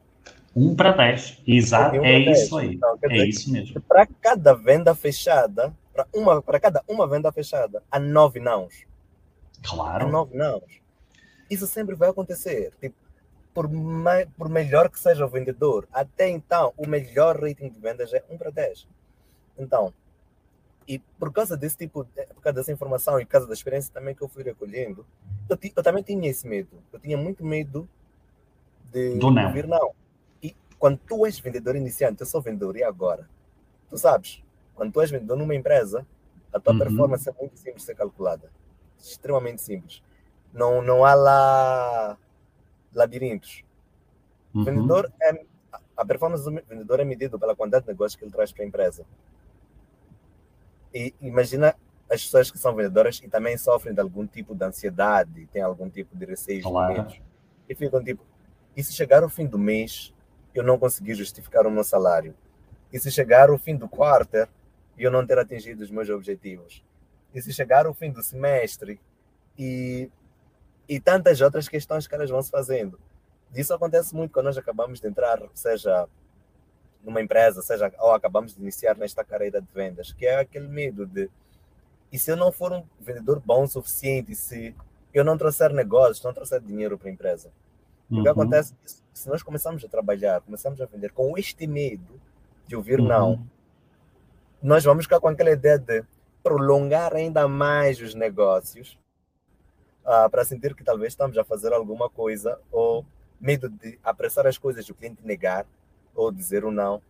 [0.55, 2.75] 1 para 10, exato, é, é isso aí.
[2.75, 3.79] Então, é isso mesmo.
[3.81, 8.85] Para cada venda fechada, para, uma, para cada uma venda fechada, há nove nãos.
[9.63, 10.07] Claro.
[10.07, 10.81] Há nove nãos.
[11.49, 12.73] Isso sempre vai acontecer.
[12.81, 12.95] Tipo,
[13.53, 18.13] por, me, por melhor que seja o vendedor, até então, o melhor rating de vendas
[18.13, 18.87] é 1 para 10.
[19.57, 19.93] Então,
[20.87, 24.15] e por causa desse tipo, por causa dessa informação e por causa da experiência também
[24.15, 25.05] que eu fui recolhendo,
[25.49, 26.81] eu, eu também tinha esse medo.
[26.91, 27.87] Eu tinha muito medo
[28.91, 29.45] de Do não.
[29.47, 29.91] ouvir não.
[30.81, 33.29] Quando tu és vendedor iniciante, eu sou vendedor e agora?
[33.87, 36.07] Tu sabes, quando tu és vendedor numa empresa,
[36.51, 36.79] a tua uhum.
[36.79, 38.51] performance é muito simples de ser calculada.
[38.97, 40.01] Extremamente simples.
[40.51, 42.17] Não, não há lá
[42.95, 43.63] labirintos.
[44.55, 44.63] Uhum.
[44.63, 45.45] Vendedor é,
[45.95, 48.67] a performance do vendedor é medida pela quantidade de negócios que ele traz para a
[48.67, 49.05] empresa.
[50.91, 51.75] E imagina
[52.09, 55.87] as pessoas que são vendedoras e também sofrem de algum tipo de ansiedade, têm algum
[55.87, 57.05] tipo de receio claro.
[57.69, 58.25] e ficam tipo,
[58.75, 60.11] e se chegar ao fim do mês
[60.53, 62.35] eu não conseguir justificar o meu salário?
[62.91, 64.47] E se chegar ao fim do quarto
[64.97, 66.83] eu não ter atingido os meus objetivos?
[67.33, 68.99] E se chegar ao fim do semestre
[69.57, 70.09] e,
[70.87, 72.99] e tantas outras questões que elas vão se fazendo?
[73.55, 76.07] Isso acontece muito quando nós acabamos de entrar, seja
[77.03, 81.05] numa empresa, seja ou acabamos de iniciar nesta carreira de vendas, que é aquele medo
[81.05, 81.29] de
[82.11, 84.75] e se eu não for um vendedor bom o suficiente, se
[85.13, 87.49] eu não trouxer negócios, não trouxer dinheiro para a empresa,
[88.11, 88.19] uhum.
[88.19, 88.33] o que uhum.
[88.33, 92.19] acontece é se nós começamos a trabalhar, começamos a vender com este medo
[92.67, 93.07] de ouvir uhum.
[93.07, 93.47] não,
[94.61, 96.03] nós vamos ficar com aquela ideia de
[96.43, 98.97] prolongar ainda mais os negócios
[100.05, 103.05] uh, para sentir que talvez estamos a fazer alguma coisa ou
[103.39, 105.65] medo de apressar as coisas, o cliente negar
[106.13, 107.01] ou dizer um não.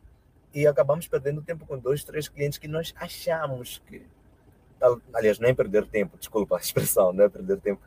[0.54, 4.06] E acabamos perdendo tempo com dois, três clientes que nós achamos que.
[5.14, 7.82] Aliás, nem perder tempo, desculpa a expressão, não é perder tempo.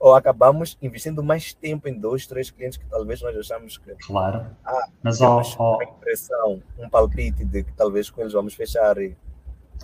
[0.00, 3.94] Ou acabamos investindo mais tempo em dois, três clientes que talvez nós achamos que.
[4.06, 4.46] Claro.
[4.64, 8.96] Ah, Mas ó, ó, uma impressão, um palpite de que talvez com eles vamos fechar.
[8.96, 9.14] E...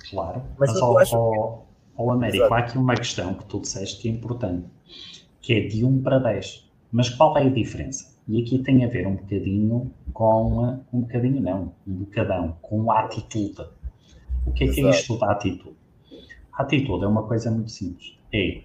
[0.09, 0.43] Claro.
[0.59, 1.59] Mas, Mas ó, ó,
[1.99, 2.55] ó, Américo, Exato.
[2.55, 4.67] há aqui uma questão que tu disseste que é importante,
[5.43, 6.67] que é de 1 para 10.
[6.91, 8.17] Mas qual é a diferença?
[8.27, 13.01] E aqui tem a ver um bocadinho com, um bocadinho não, um bocadão, com a
[13.01, 13.69] atitude.
[14.47, 15.77] O que é que é isto da atitude?
[16.55, 18.17] A atitude é uma coisa muito simples.
[18.33, 18.63] É,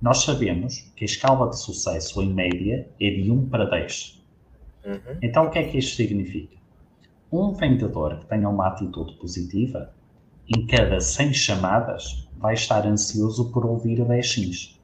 [0.00, 4.22] nós sabemos que a escala de sucesso, em média, é de 1 para 10.
[4.84, 5.18] Uhum.
[5.22, 6.56] Então, o que é que isto significa?
[7.32, 9.92] Um vendedor que tenha uma atitude positiva,
[10.48, 14.80] em cada 100 chamadas, vai estar ansioso por ouvir 10 sims.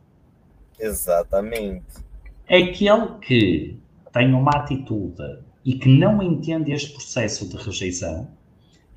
[0.79, 2.05] Exatamente.
[2.48, 3.79] Aquele que
[4.12, 8.29] tem uma atitude e que não entende este processo de rejeição,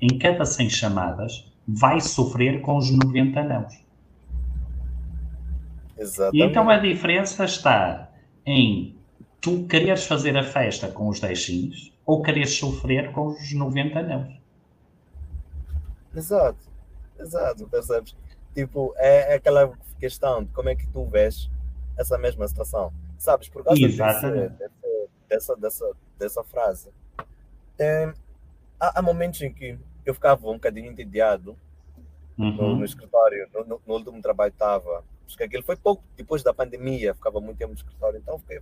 [0.00, 3.66] em cada 100 chamadas, vai sofrer com os 90 não.
[5.98, 6.36] Exatamente.
[6.36, 8.10] E então a diferença está
[8.46, 8.96] em
[9.40, 14.02] tu quereres fazer a festa com os 10 sims ou quereres sofrer com os 90
[14.02, 14.38] não.
[16.14, 16.58] Exato,
[17.18, 18.16] exato, percebes?
[18.54, 21.50] Tipo, é, é, aquela questão de como é que tu vês
[21.96, 22.92] essa mesma situação.
[23.18, 23.98] Sabes, por causa desse,
[25.28, 26.88] dessa, dessa, dessa frase.
[27.78, 28.12] É,
[28.80, 31.56] há, há, momentos em que eu ficava um bocadinho entediado
[32.36, 32.50] uhum.
[32.52, 35.04] no, no, escritório, no, no, no, último trabalho estava.
[35.28, 38.18] Porque aquilo foi pouco depois da pandemia, ficava muito tempo no escritório.
[38.18, 38.60] Então, fiquei,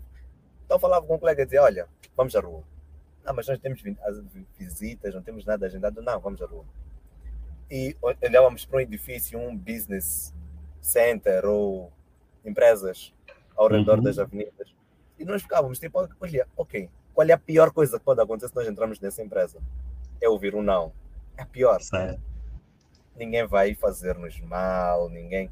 [0.65, 2.63] então falava com um colega e dizia: Olha, vamos à rua.
[3.25, 3.83] Não, mas nós temos
[4.57, 6.01] visitas, não temos nada agendado.
[6.03, 6.65] Não, vamos à rua.
[7.71, 10.33] E olhávamos para um edifício, um business
[10.81, 11.93] center ou
[12.45, 13.13] empresas
[13.57, 14.05] ao redor uhum.
[14.05, 14.75] das avenidas.
[15.19, 18.55] E nós ficávamos tipo, olha, ok, qual é a pior coisa que pode acontecer se
[18.55, 19.59] nós entrarmos nessa empresa?
[20.21, 20.93] É ouvir um não.
[21.37, 21.81] É a pior.
[21.81, 22.21] Certo.
[23.17, 25.51] Ninguém vai fazer-nos mal, ninguém.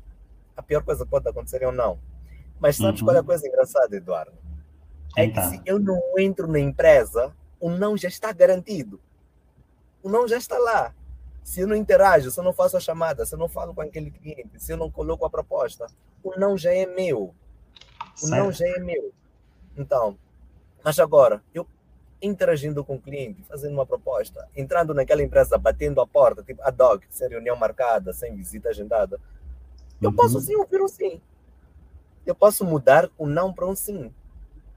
[0.56, 1.98] A pior coisa que pode acontecer é um não.
[2.60, 3.06] Mas sabes uhum.
[3.06, 3.26] qual é a uhum.
[3.26, 4.32] coisa engraçada, Eduardo?
[5.16, 5.42] É então.
[5.50, 9.00] que se eu não entro na empresa, o não já está garantido.
[10.02, 10.94] O não já está lá.
[11.42, 13.82] Se eu não interajo, se eu não faço a chamada, se eu não falo com
[13.82, 15.86] aquele cliente, se eu não coloco a proposta,
[16.22, 17.34] o não já é meu.
[18.16, 18.30] O certo.
[18.30, 19.12] não já é meu.
[19.76, 20.16] Então,
[20.82, 21.66] mas agora, eu
[22.20, 26.70] interagindo com o cliente, fazendo uma proposta, entrando naquela empresa, batendo a porta, tipo a
[26.70, 29.20] dog, sem reunião marcada, sem visita agendada.
[30.00, 30.16] Eu uhum.
[30.16, 31.20] posso sim ouvir um sim.
[32.26, 34.12] Eu posso mudar o não para um sim.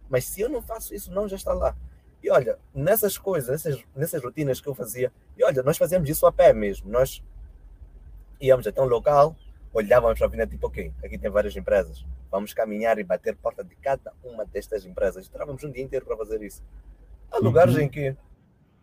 [0.09, 1.75] Mas se eu não faço isso, não já está lá.
[2.23, 6.25] E olha, nessas coisas, nessas, nessas rotinas que eu fazia, e olha, nós fazíamos isso
[6.25, 6.89] a pé mesmo.
[6.89, 7.23] Nós
[8.39, 9.35] íamos até um local,
[9.73, 12.05] olhávamos para a vida, tipo, ok, aqui tem várias empresas.
[12.31, 15.25] Vamos caminhar e bater porta de cada uma destas empresas.
[15.25, 16.63] Estávamos um dia inteiro para fazer isso.
[17.31, 17.81] Há lugares uhum.
[17.81, 18.15] em que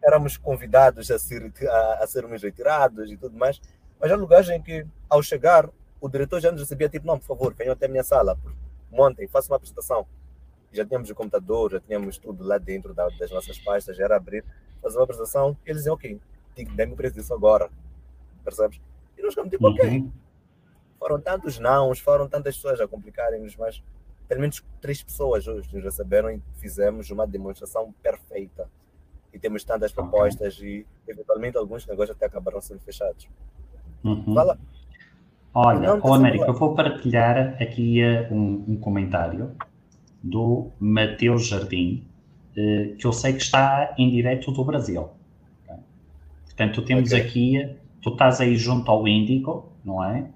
[0.02, 3.60] éramos convidados a, ser, a, a sermos retirados e tudo mais,
[3.98, 5.68] mas há lugares em que, ao chegar,
[6.04, 8.36] o diretor já nos recebia tipo, não, por favor, venham até a minha sala,
[8.92, 10.06] montem, façam uma apresentação.
[10.70, 14.16] Já tínhamos o computador, já tínhamos tudo lá dentro da, das nossas pastas, já era
[14.16, 14.44] abrir,
[14.82, 16.20] fazer uma apresentação, e eles diziam, ok,
[16.74, 17.70] dê-me o preço disso agora,
[18.44, 18.82] percebes?
[19.16, 19.88] E nós ficamos tipo, ok.
[19.88, 20.12] Uhum.
[20.98, 23.82] Foram tantos nãos, foram tantas pessoas a complicarem-nos, mas
[24.28, 28.68] pelo menos três pessoas hoje nos receberam e fizemos uma demonstração perfeita.
[29.32, 33.26] E temos tantas propostas e, eventualmente, alguns negócios até acabaram sendo fechados.
[34.04, 34.34] Uhum.
[34.34, 34.58] Fala.
[35.54, 39.52] Olha, ô América, eu vou partilhar aqui uh, um, um, comentário
[40.20, 42.04] do Mateus Jardim,
[42.50, 45.10] uh, que eu sei que está em direto do Brasil.
[45.62, 45.76] Okay?
[46.46, 47.20] Portanto, temos okay.
[47.20, 50.26] aqui, tu estás aí junto ao Índico, não é?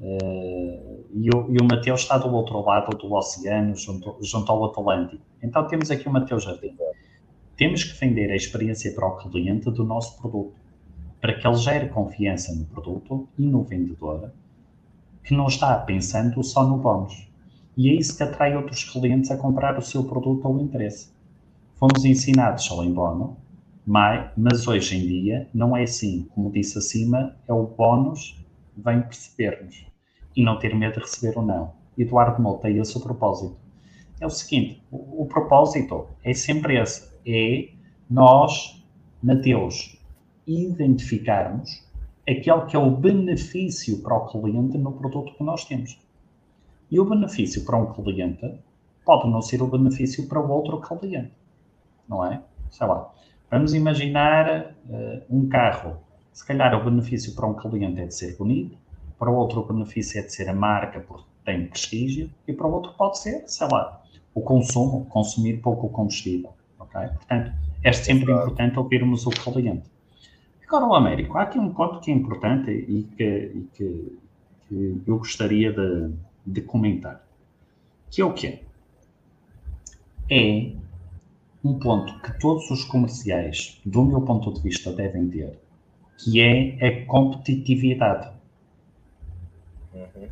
[0.00, 4.66] Uh, e, o, e o Mateus está do outro lado do oceano, junto, junto ao
[4.66, 5.22] Atlântico.
[5.42, 6.76] Então temos aqui o Mateus Jardim.
[7.56, 10.54] Temos que vender a experiência para o cliente do nosso produto,
[11.20, 14.30] para que ele gere confiança no produto e no vendedor,
[15.22, 17.28] que não está pensando só no bónus.
[17.76, 21.12] E é isso que atrai outros clientes a comprar o seu produto ou interesse.
[21.76, 23.36] Fomos ensinados só em bónus,
[23.86, 26.28] mas hoje em dia não é assim.
[26.34, 28.44] Como disse acima, é o bónus
[28.76, 29.86] vem perceber-nos
[30.36, 31.72] e não ter medo de receber ou não.
[31.96, 33.56] Eduardo Mota é esse o propósito.
[34.20, 37.70] É o seguinte, o, o propósito é sempre esse, é
[38.08, 38.84] nós,
[39.22, 39.98] Mateus,
[40.46, 41.88] identificarmos
[42.28, 45.98] aquele que é o benefício para o cliente no produto que nós temos.
[46.90, 48.54] E o benefício para um cliente
[49.04, 51.32] pode não ser o benefício para o outro cliente,
[52.08, 52.42] não é?
[52.70, 53.10] Sei lá,
[53.50, 55.98] vamos imaginar uh, um carro.
[56.32, 58.76] Se calhar o benefício para um cliente é de ser bonito,
[59.18, 62.66] para o outro o benefício é de ser a marca porque tem prestígio e para
[62.66, 64.02] o outro pode ser, sei lá,
[64.34, 67.00] o consumo, consumir pouco combustível, ok?
[67.00, 67.52] Portanto,
[67.82, 69.90] é sempre importante ouvirmos o cliente.
[70.72, 74.18] Agora, Américo, há aqui um ponto que é importante e que, e que,
[74.68, 76.14] que eu gostaria de,
[76.46, 77.20] de, comentar,
[78.08, 78.62] que é o quê?
[80.30, 80.70] É
[81.64, 85.58] um ponto que todos os comerciais, do meu ponto de vista, devem ter,
[86.16, 88.30] que é a competitividade.
[89.92, 90.28] Uhum.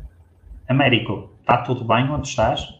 [0.69, 2.79] Américo, está tudo bem onde estás?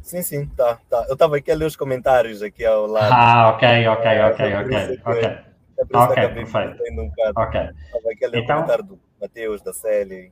[0.00, 1.04] Sim, sim, tá, tá.
[1.08, 3.12] Eu estava aqui a ler os comentários aqui ao lado.
[3.12, 5.53] Ah, ok, ok, é, ok, ok, ok.
[5.78, 6.82] É por isso perfeito.
[6.92, 7.60] Um ok.
[7.60, 8.56] Estava aqui a ler então...
[8.56, 10.30] comentário do Matheus, da Célia.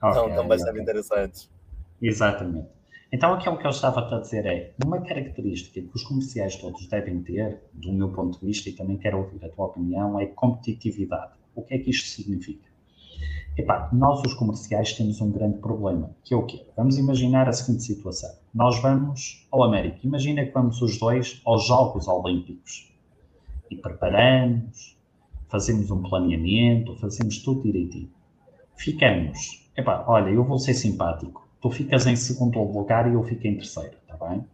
[0.00, 0.82] Okay, então, estão bastante okay.
[0.82, 1.50] interessantes.
[2.00, 2.68] Exatamente.
[3.10, 7.22] Então, aquilo que eu estava a dizer é, uma característica que os comerciais todos devem
[7.22, 11.32] ter, do meu ponto de vista, e também quero ouvir a tua opinião, é competitividade.
[11.54, 12.68] O que é que isto significa?
[13.56, 16.64] Epá, nós os comerciais temos um grande problema, que é o quê?
[16.76, 18.30] Vamos imaginar a seguinte situação.
[18.54, 19.98] Nós vamos ao América.
[20.04, 22.87] Imagina que vamos os dois aos Jogos Olímpicos.
[23.70, 24.96] E preparamos,
[25.48, 28.10] fazemos um planeamento, fazemos tudo direitinho.
[28.76, 29.68] Ficamos.
[29.76, 31.48] Epá, olha, eu vou ser simpático.
[31.60, 34.44] Tu ficas em segundo lugar e eu fico em terceiro, está bem?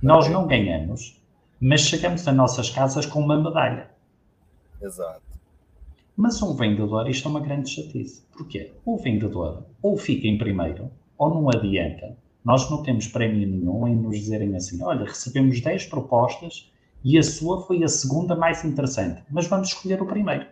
[0.00, 1.20] Nós não ganhamos,
[1.60, 3.90] mas chegamos a nossas casas com uma medalha.
[4.80, 5.22] Exato.
[6.16, 8.22] Mas um vendedor, isto é uma grande chatice.
[8.32, 8.72] Porquê?
[8.84, 12.16] O vendedor ou fica em primeiro, ou não adianta.
[12.44, 16.72] Nós não temos prémio nenhum em nos dizerem assim: olha, recebemos 10 propostas
[17.04, 20.46] e a sua foi a segunda mais interessante, mas vamos escolher o primeiro.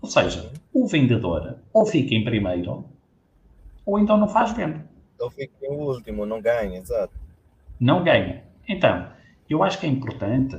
[0.00, 2.84] Ou seja, o vendedor ou fica em primeiro,
[3.86, 4.84] ou então não faz venda.
[5.18, 7.14] Ou fica em último, não ganha, exato.
[7.80, 8.44] Não ganha.
[8.68, 9.08] Então,
[9.48, 10.56] eu acho que é importante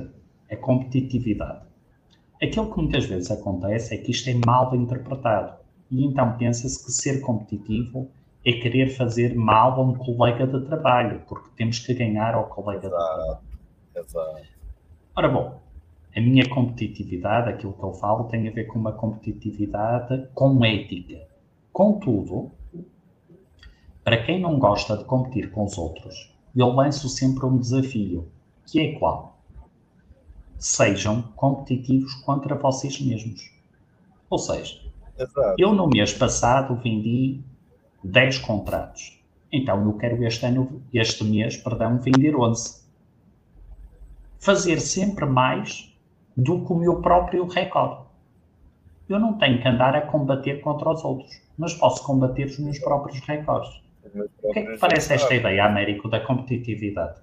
[0.50, 1.64] a competitividade.
[2.42, 5.56] Aquilo que muitas vezes acontece é que isto é mal interpretado.
[5.90, 8.10] E então pensa-se que ser competitivo
[8.44, 12.86] é querer fazer mal a um colega de trabalho, porque temos que ganhar ao colega
[12.86, 13.55] exato, de trabalho.
[13.96, 14.42] Exato.
[15.14, 15.60] Ora bom,
[16.14, 21.26] a minha competitividade, aquilo que eu falo, tem a ver com uma competitividade com ética.
[21.72, 22.50] Contudo,
[24.04, 28.28] para quem não gosta de competir com os outros, eu lanço sempre um desafio,
[28.66, 29.36] que é qual?
[30.58, 33.50] sejam competitivos contra vocês mesmos.
[34.28, 34.80] Ou seja,
[35.18, 35.54] Exato.
[35.58, 37.40] eu no mês passado vendi
[38.02, 39.20] 10 contratos.
[39.52, 42.85] Então eu quero este ano, este mês, perdão, vender 11.
[44.38, 45.94] Fazer sempre mais
[46.36, 48.04] do que o meu próprio recorde.
[49.08, 52.78] Eu não tenho que andar a combater contra os outros, mas posso combater os meus
[52.78, 53.82] próprios recordes.
[54.42, 57.20] O que é que parece esta ideia, Américo, da competitividade?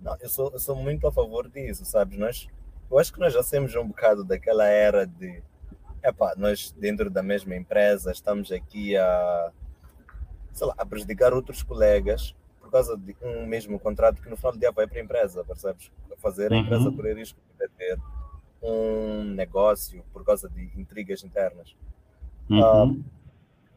[0.00, 2.18] Não, eu sou, eu sou muito a favor disso, sabes?
[2.18, 2.48] Nós,
[2.90, 5.42] eu acho que nós já temos um bocado daquela era de
[6.02, 9.52] epá, nós dentro da mesma empresa estamos aqui a,
[10.60, 12.34] lá, a prejudicar outros colegas
[12.72, 15.90] causa de um mesmo contrato que no final do dia vai para a empresa, percebes?
[16.18, 16.96] Fazer a empresa uhum.
[16.96, 17.98] correr risco de ter
[18.62, 21.76] um negócio por causa de intrigas internas.
[22.48, 22.92] Uhum.
[22.92, 23.04] Uh,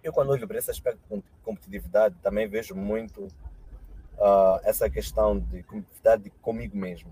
[0.04, 5.64] eu quando olho para esse aspecto de competitividade também vejo muito uh, essa questão de
[5.64, 7.10] competitividade comigo mesmo.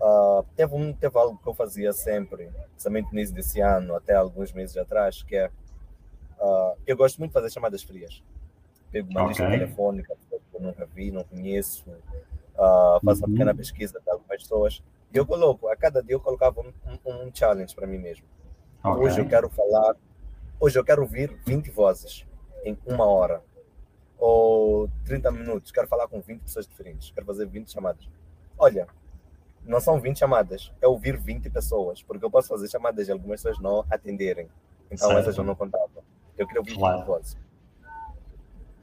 [0.00, 4.14] Uh, teve, um, teve algo que eu fazia sempre, principalmente no início desse ano, até
[4.14, 5.50] alguns meses atrás, que é
[6.86, 8.22] eu gosto muito de fazer chamadas frias.
[8.90, 9.28] Pego uma okay.
[9.28, 10.16] lista telefônica
[10.58, 13.28] que eu nunca vi, não conheço, uh, faço uhum.
[13.28, 14.82] uma pequena pesquisa de algumas pessoas.
[15.12, 18.26] E eu coloco, a cada dia eu colocava um, um, um challenge para mim mesmo.
[18.84, 19.04] Okay.
[19.04, 19.96] Hoje eu quero falar,
[20.60, 22.26] hoje eu quero ouvir 20 vozes
[22.64, 23.42] em uma hora.
[24.18, 28.08] Ou 30 minutos, quero falar com 20 pessoas diferentes, quero fazer 20 chamadas.
[28.58, 28.88] Olha,
[29.64, 33.40] não são 20 chamadas, é ouvir 20 pessoas, porque eu posso fazer chamadas e algumas
[33.40, 34.48] pessoas não atenderem.
[34.90, 35.20] Então certo.
[35.20, 36.02] essas eu não contava.
[36.36, 36.98] Eu queria ouvir claro.
[36.98, 37.47] 20 vozes.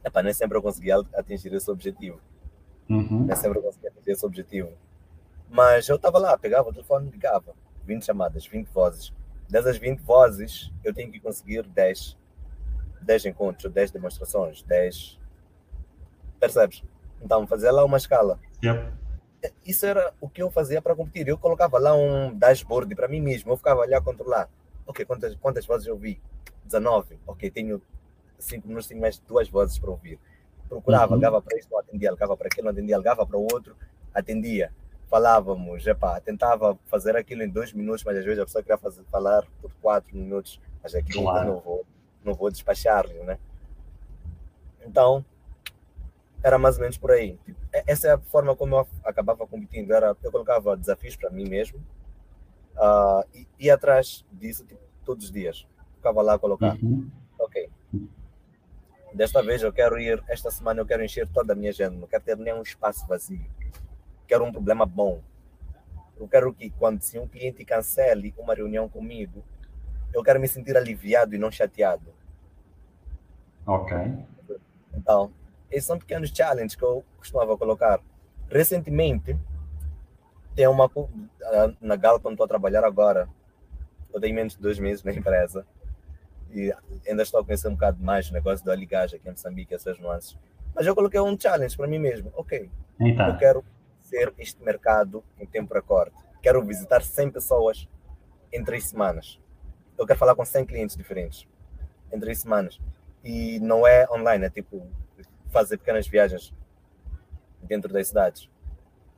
[0.06, 2.20] Epá, nem sempre eu conseguia atingir esse objetivo.
[2.90, 3.26] Uhum.
[3.26, 4.72] Nem sempre eu conseguia atingir esse objetivo.
[5.50, 7.54] Mas eu estava lá, pegava o telefone e ligava.
[7.84, 9.14] 20 chamadas, 20 vozes.
[9.50, 12.18] Dessas 20 vozes, eu tenho que conseguir 10.
[13.02, 15.20] 10 encontros, 10 demonstrações, 10.
[16.40, 16.84] Percebes?
[17.22, 18.40] Então, fazer lá uma escala.
[18.64, 19.06] Yep
[19.66, 21.28] isso era o que eu fazia para competir.
[21.28, 24.50] Eu colocava lá um dashboard para mim mesmo, eu ficava ali a controlar.
[24.86, 26.22] Ok, quantas, quantas vozes eu vi?
[26.64, 27.20] 19.
[27.28, 27.82] Ok, tenho
[28.40, 30.20] 5 minutos, tenho mais duas vozes para ouvir.
[30.68, 31.18] Procurava, uhum.
[31.18, 33.76] ligava para isso, não atendia, ligava para aquilo, não atendia, ligava para o outro,
[34.14, 34.72] atendia.
[35.10, 39.04] Falávamos, epá, tentava fazer aquilo em dois minutos, mas às vezes a pessoa queria fazer,
[39.12, 41.48] falar por quatro minutos, mas aquilo claro.
[41.48, 41.86] não vou,
[42.24, 43.38] não vou despachar, né?
[44.86, 45.24] Então,
[46.46, 47.38] era mais ou menos por aí.
[47.44, 49.92] Tipo, essa é a forma como eu acabava competindo.
[49.92, 51.80] Era, eu colocava desafios para mim mesmo
[52.78, 55.68] uh, e ia atrás disso tipo, todos os dias.
[55.96, 56.78] Ficava lá a colocar.
[56.84, 57.10] Uhum.
[59.16, 61.96] Desta vez eu quero ir, esta semana eu quero encher toda a minha agenda.
[61.96, 63.50] Não quero ter nenhum espaço vazio.
[64.28, 65.22] Quero um problema bom.
[66.18, 69.42] Eu quero que quando se um cliente cancele uma reunião comigo,
[70.14, 72.14] eu quero me sentir aliviado e não chateado.
[73.66, 73.96] Ok.
[74.94, 75.32] Então,
[75.72, 78.02] esses são pequenos challenges que eu costumava colocar.
[78.50, 79.40] Recentemente,
[80.54, 80.92] tem uma
[81.80, 83.30] na Galp onde estou a trabalhar agora.
[84.14, 85.66] Eu tenho menos de dois meses na empresa
[86.52, 86.74] e
[87.08, 90.00] ainda estou a conhecer um bocado mais o negócio da ligagem aqui em Moçambique, essas
[90.00, 90.38] nuances.
[90.74, 92.32] Mas eu coloquei um challenge para mim mesmo.
[92.36, 92.70] Ok,
[93.00, 93.28] então.
[93.28, 93.66] eu quero
[94.02, 96.12] ser este mercado em tempo recorde.
[96.42, 97.88] Quero visitar 100 pessoas
[98.52, 99.40] em três semanas.
[99.98, 101.48] Eu quero falar com 100 clientes diferentes
[102.12, 102.80] em três semanas.
[103.24, 104.88] E não é online, é tipo
[105.50, 106.54] fazer pequenas viagens
[107.64, 108.50] dentro das cidades.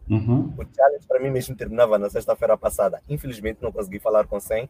[0.09, 0.53] Uhum.
[0.57, 3.01] O challenge para mim mesmo terminava na sexta-feira passada.
[3.09, 4.69] Infelizmente não consegui falar com 100.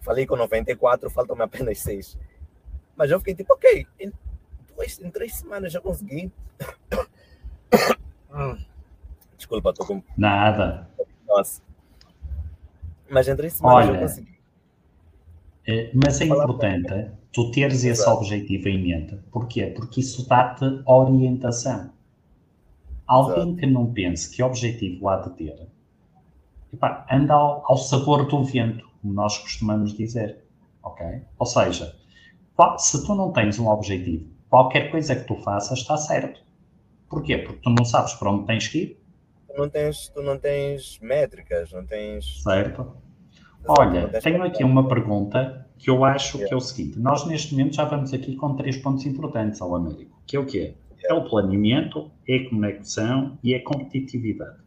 [0.00, 2.16] Falei com 94, faltam-me apenas 6.
[2.96, 4.12] Mas eu fiquei tipo, ok, em,
[4.74, 6.32] duas, em três semanas já consegui.
[9.36, 10.02] Desculpa, estou com.
[10.16, 10.88] Nada.
[11.26, 11.62] Nossa.
[13.08, 14.38] Mas em três semanas Olha, eu consegui.
[15.66, 18.18] É, mas é importante tu teres esse Exato.
[18.18, 19.16] objetivo em mente.
[19.30, 19.66] Porquê?
[19.66, 21.92] Porque isso dá-te orientação.
[23.06, 23.56] Alguém Exato.
[23.56, 25.68] que não pense que objetivo há de ter,
[26.72, 30.44] epá, anda ao, ao, sabor do vento, como nós costumamos dizer.
[30.82, 31.06] Ok?
[31.38, 31.94] Ou seja,
[32.78, 36.40] se tu não tens um objetivo, qualquer coisa que tu faças está certo.
[37.08, 37.38] Porquê?
[37.38, 39.00] Porque tu não sabes para onde tens que ir.
[39.48, 42.42] Tu não tens, tu não tens métricas, não tens.
[42.42, 42.96] Certo.
[43.66, 47.76] Olha, tenho aqui uma pergunta que eu acho que é o seguinte: nós neste momento
[47.76, 50.74] já vamos aqui com três pontos importantes ao Américo, que é o quê?
[51.04, 54.58] É o planeamento, é a conexão e é a competitividade.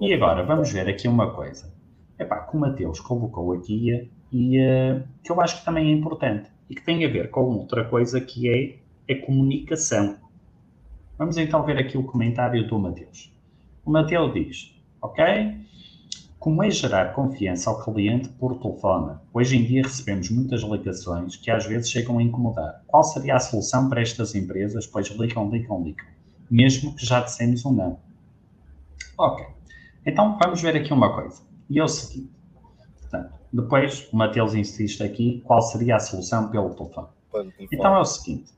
[0.00, 1.72] E agora vamos ver aqui uma coisa.
[2.20, 6.50] Epá, que o Mateus colocou aqui e uh, que eu acho que também é importante
[6.68, 10.16] e que tem a ver com outra coisa que é a comunicação.
[11.16, 13.32] Vamos então ver aqui o comentário do Mateus.
[13.86, 15.58] O Mateus diz, ok?
[16.38, 19.16] Como é gerar confiança ao cliente por telefone?
[19.32, 22.82] Hoje em dia recebemos muitas ligações que às vezes chegam a incomodar.
[22.86, 24.86] Qual seria a solução para estas empresas?
[24.86, 26.06] Pois ligam, ligam, ligam.
[26.50, 27.98] Mesmo que já dissemos um não.
[29.16, 29.46] Ok.
[30.04, 31.49] Então vamos ver aqui uma coisa.
[31.70, 32.30] E é o seguinte.
[33.00, 37.08] Portanto, depois o Mateus insiste aqui qual seria a solução pelo telefone.
[37.72, 38.52] Então é o seguinte.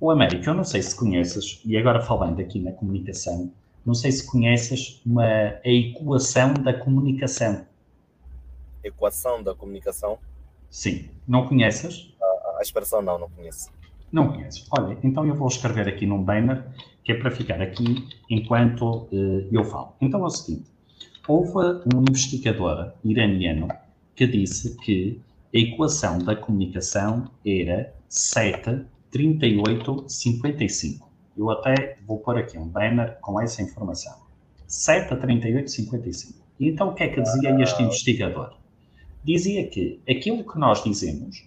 [0.00, 3.52] O Américo, eu não sei se conheces, e agora falando aqui na comunicação,
[3.84, 7.64] não sei se conheces uma, a equação da comunicação.
[8.84, 10.18] Equação da comunicação?
[10.70, 11.08] Sim.
[11.26, 12.14] Não conheces?
[12.20, 13.70] A, a expressão não, não conheço.
[14.12, 14.66] Não conheces.
[14.70, 16.64] Olha, então eu vou escrever aqui num banner
[17.02, 19.94] que é para ficar aqui enquanto uh, eu falo.
[20.00, 20.70] Então é o seguinte:
[21.28, 21.58] houve
[21.94, 23.68] um investigador iraniano
[24.16, 25.20] que disse que
[25.54, 31.08] a equação da comunicação era 7, 38, 55.
[31.36, 34.14] Eu até vou pôr aqui um banner com essa informação.
[34.66, 36.38] 7 a 38, 55.
[36.58, 38.56] E então o que é que dizia este investigador?
[39.22, 41.46] Dizia que aquilo que nós dizemos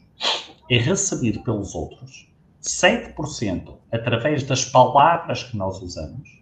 [0.70, 6.40] é recebido pelos outros 7% através das palavras que nós usamos,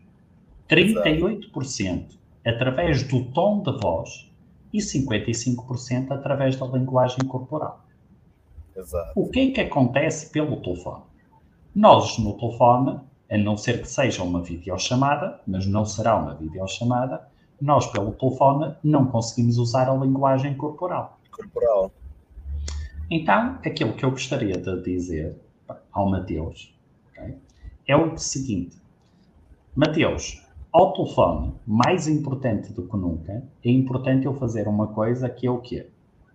[0.69, 4.29] 38% através do tom de voz
[4.73, 7.85] e 55% através da linguagem corporal.
[8.75, 9.11] Exato.
[9.15, 11.03] O que é que acontece pelo telefone?
[11.75, 17.27] Nós, no telefone, a não ser que seja uma videochamada, mas não será uma videochamada,
[17.61, 21.19] nós, pelo telefone, não conseguimos usar a linguagem corporal.
[21.31, 21.91] Corporal.
[23.11, 25.35] Então, aquilo que eu gostaria de dizer
[25.91, 26.73] ao Mateus
[27.11, 27.35] okay,
[27.87, 28.77] é o seguinte:
[29.75, 30.41] Mateus,
[30.71, 35.51] ao telefone, mais importante do que nunca, é importante eu fazer uma coisa que é
[35.51, 35.89] o quê?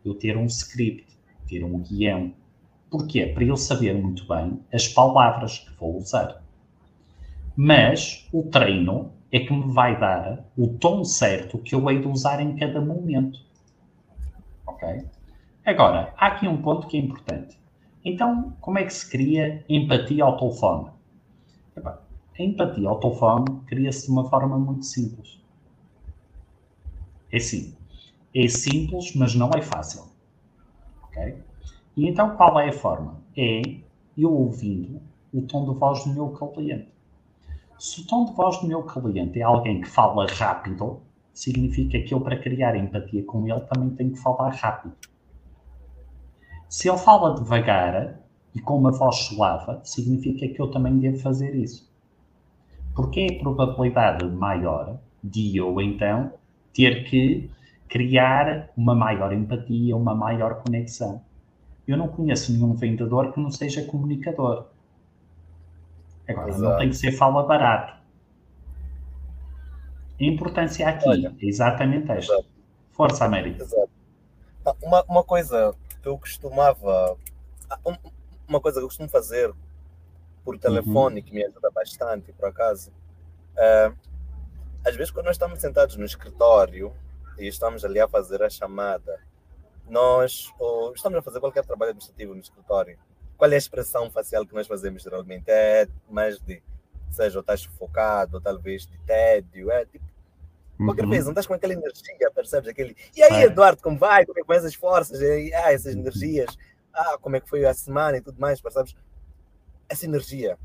[0.04, 1.06] Eu ter um script,
[1.46, 2.32] ter um guião.
[2.90, 3.26] Porquê?
[3.26, 6.42] Para eu saber muito bem as palavras que vou usar.
[7.56, 12.08] Mas o treino é que me vai dar o tom certo que eu hei de
[12.08, 13.38] usar em cada momento.
[14.66, 15.04] Ok?
[15.64, 17.58] Agora, há aqui um ponto que é importante.
[18.04, 20.93] Então, como é que se cria empatia ao telefone?
[22.38, 25.40] A empatia ao telefone cria-se de uma forma muito simples.
[27.30, 27.74] É sim.
[28.34, 30.04] É simples, mas não é fácil.
[31.04, 31.38] Ok?
[31.96, 33.22] E então, qual é a forma?
[33.36, 33.62] É
[34.16, 35.00] eu ouvindo
[35.32, 36.88] o tom de voz do meu cliente.
[37.78, 41.00] Se o tom de voz do meu cliente é alguém que fala rápido,
[41.32, 44.94] significa que eu, para criar empatia com ele, também tenho que falar rápido.
[46.68, 48.20] Se ele fala devagar
[48.54, 51.93] e com uma voz suave, significa que eu também devo fazer isso.
[52.94, 56.32] Porque é a probabilidade maior de eu, então,
[56.72, 57.50] ter que
[57.88, 61.22] criar uma maior empatia, uma maior conexão.
[61.86, 64.66] Eu não conheço nenhum vendedor que não seja comunicador.
[66.28, 66.62] Agora, Exato.
[66.62, 67.94] não tem que ser fala barato.
[70.20, 72.32] A importância aqui Olha, é exatamente esta.
[72.32, 72.48] Exato.
[72.92, 73.62] Força, América.
[73.62, 73.90] Exato.
[74.64, 77.16] Ah, uma, uma coisa que eu costumava.
[77.68, 77.78] Ah,
[78.48, 79.52] uma coisa que eu costumo fazer
[80.44, 81.26] por telefone, uhum.
[81.26, 82.92] que me ajuda bastante, por acaso,
[83.56, 83.92] é,
[84.84, 86.92] às vezes quando nós estamos sentados no escritório
[87.38, 89.20] e estamos ali a fazer a chamada,
[89.88, 92.98] nós ou estamos a fazer qualquer trabalho administrativo no escritório,
[93.36, 95.44] qual é a expressão facial que nós fazemos geralmente?
[95.48, 96.62] É mais de,
[97.10, 100.04] seja, ou estás sufocado, ou talvez de tédio, é tipo,
[100.76, 101.10] qualquer uhum.
[101.10, 102.68] vez, não estás com aquela energia, percebes?
[102.68, 103.46] Aquele, e aí, é.
[103.46, 104.26] Eduardo, como vai?
[104.26, 105.20] Como é que vão essas forças?
[105.20, 106.56] E, ah, essas energias,
[106.92, 108.94] ah, como é que foi a semana e tudo mais, percebes?
[109.94, 110.58] Essa energia.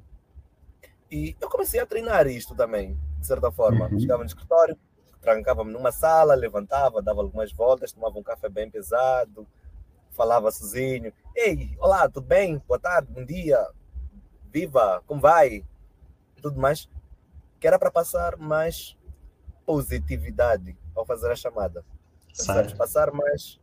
[1.11, 3.87] E eu comecei a treinar isto também, de certa forma.
[3.87, 3.99] Uhum.
[3.99, 4.75] Chegava no escritório,
[5.21, 9.47] trancava-me numa sala, levantava, dava algumas voltas, tomava um café bem pesado,
[10.09, 11.13] falava sozinho.
[11.35, 12.57] Ei, olá, tudo bem?
[12.67, 13.69] Boa tarde, bom dia,
[14.51, 15.63] viva, como vai?
[16.35, 16.89] E tudo mais.
[17.59, 18.97] Que era para passar mais
[19.63, 21.85] positividade ao fazer a chamada.
[22.33, 22.75] Sabe?
[22.75, 23.59] Passar mais,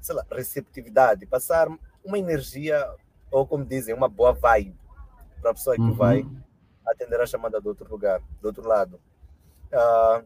[0.00, 1.68] sei lá, receptividade, passar
[2.04, 2.84] uma energia,
[3.30, 4.87] ou como dizem, uma boa vibe
[5.40, 5.94] para a pessoa que uhum.
[5.94, 6.26] vai
[6.86, 9.00] atender a chamada do outro lugar, do outro lado.
[9.72, 10.24] Uh,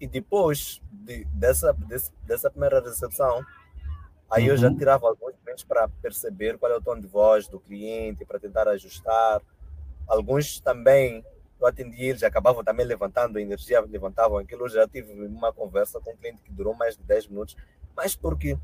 [0.00, 3.42] e depois de, dessa, desse, dessa primeira recepção,
[4.30, 4.50] aí uhum.
[4.50, 4.76] eu já uhum.
[4.76, 8.68] tirava alguns momentos para perceber qual é o tom de voz do cliente, para tentar
[8.68, 9.40] ajustar.
[10.06, 11.24] Alguns também
[11.60, 14.64] eu atendia, eles acabavam também levantando a energia, levantavam aquilo.
[14.64, 17.56] Eu já tive uma conversa com um cliente que durou mais de 10 minutos,
[17.96, 18.58] mas porque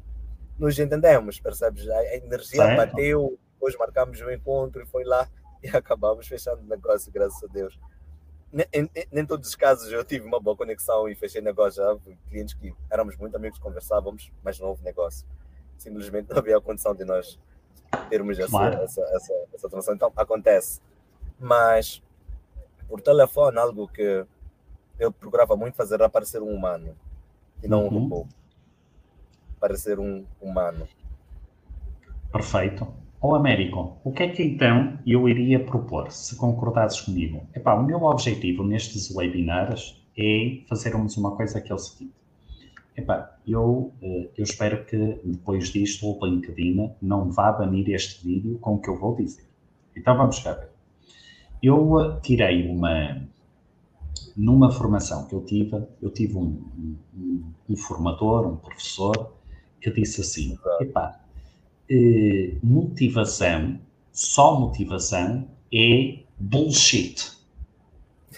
[0.59, 1.89] nos entendemos, percebes?
[1.89, 2.77] A energia certo.
[2.77, 5.29] bateu, depois marcamos o um encontro e foi lá
[5.63, 7.79] e acabamos fechando o negócio, graças a Deus.
[8.53, 11.83] Nem, em, nem todos os casos eu tive uma boa conexão e fechei negócio.
[11.83, 11.97] Já
[12.29, 15.27] clientes que éramos muito amigos, conversávamos, mas não houve negócio.
[15.79, 17.39] Simplesmente não havia a condição de nós
[18.11, 18.79] termos essa, claro.
[18.83, 19.95] essa, essa, essa transação.
[19.95, 20.81] Então acontece.
[21.39, 22.03] Mas
[22.89, 24.27] por telefone, algo que
[24.99, 26.97] eu procurava muito fazer era parecer um humano
[27.63, 27.87] e não uhum.
[27.87, 28.27] um robô.
[29.59, 30.87] Parecer um humano.
[32.33, 33.02] Perfeito.
[33.25, 37.47] Ó Américo, o que é que então eu iria propor, se concordasses comigo?
[37.55, 42.15] Epá, o meu objetivo nestes webinars é fazermos uma coisa que é o seguinte.
[42.97, 48.59] Epá, eu, eh, eu espero que depois disto o LinkedIn não vá banir este vídeo
[48.59, 49.47] com o que eu vou dizer.
[49.97, 50.71] Então vamos cá ver.
[51.63, 53.23] Eu tirei uma,
[54.37, 56.61] numa formação que eu tive, eu tive um,
[57.17, 59.37] um, um formador, um professor,
[59.81, 61.22] que disse assim: epá,
[61.91, 63.79] eh, motivação,
[64.13, 67.33] só motivação é bullshit.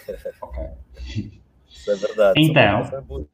[0.41, 0.63] ok.
[1.69, 2.41] Isso é verdade.
[2.41, 3.25] Então, é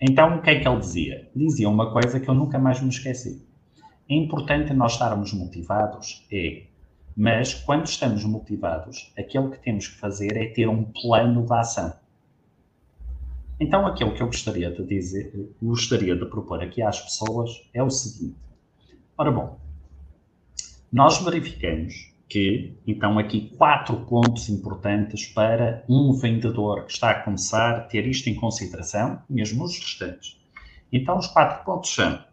[0.00, 1.30] então, o que é que ele dizia?
[1.34, 3.42] Dizia uma coisa que eu nunca mais me esqueci.
[4.08, 6.64] É importante nós estarmos motivados, é.
[7.16, 11.94] Mas, quando estamos motivados, aquilo que temos que fazer é ter um plano de ação.
[13.58, 15.32] Então, aquilo que eu gostaria de dizer,
[15.62, 18.36] gostaria de propor aqui às pessoas é o seguinte.
[19.16, 19.60] Ora bom,
[20.92, 27.76] nós verificamos que, então, aqui quatro pontos importantes para um vendedor que está a começar
[27.76, 30.40] a ter isto em consideração, mesmo os restantes.
[30.92, 32.24] Então, os quatro pontos são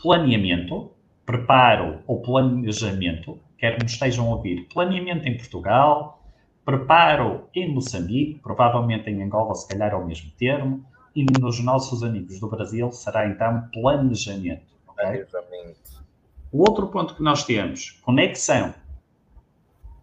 [0.00, 0.90] planeamento,
[1.24, 6.20] preparo ou planejamento, quer nos estejam a ouvir, planeamento em Portugal,
[6.64, 10.84] preparo em Moçambique, provavelmente em Angola, se calhar ao mesmo termo,
[11.14, 14.66] e nos nossos amigos do Brasil será então planejamento.
[14.88, 15.24] Okay?
[15.24, 15.91] Planejamento.
[16.52, 18.74] O outro ponto que nós temos, conexão.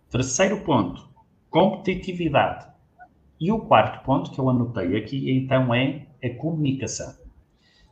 [0.10, 1.08] Terceiro ponto,
[1.48, 2.68] competitividade.
[3.40, 7.14] E o quarto ponto que eu anotei aqui, então, é a comunicação.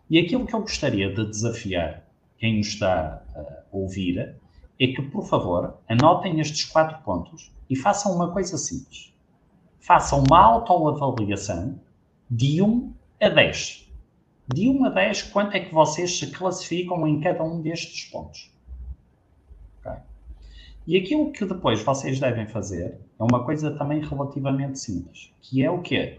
[0.09, 2.03] E aquilo que eu gostaria de desafiar
[2.39, 4.35] quem nos está a ouvir
[4.79, 9.13] é que, por favor, anotem estes quatro pontos e façam uma coisa simples.
[9.79, 11.79] Façam uma autoavaliação
[12.27, 12.91] de 1
[13.21, 13.86] a 10.
[14.47, 18.49] De 1 a 10, quanto é que vocês se classificam em cada um destes pontos?
[19.79, 19.97] Okay.
[20.87, 25.69] E aquilo que depois vocês devem fazer é uma coisa também relativamente simples, que é
[25.69, 26.17] o quê?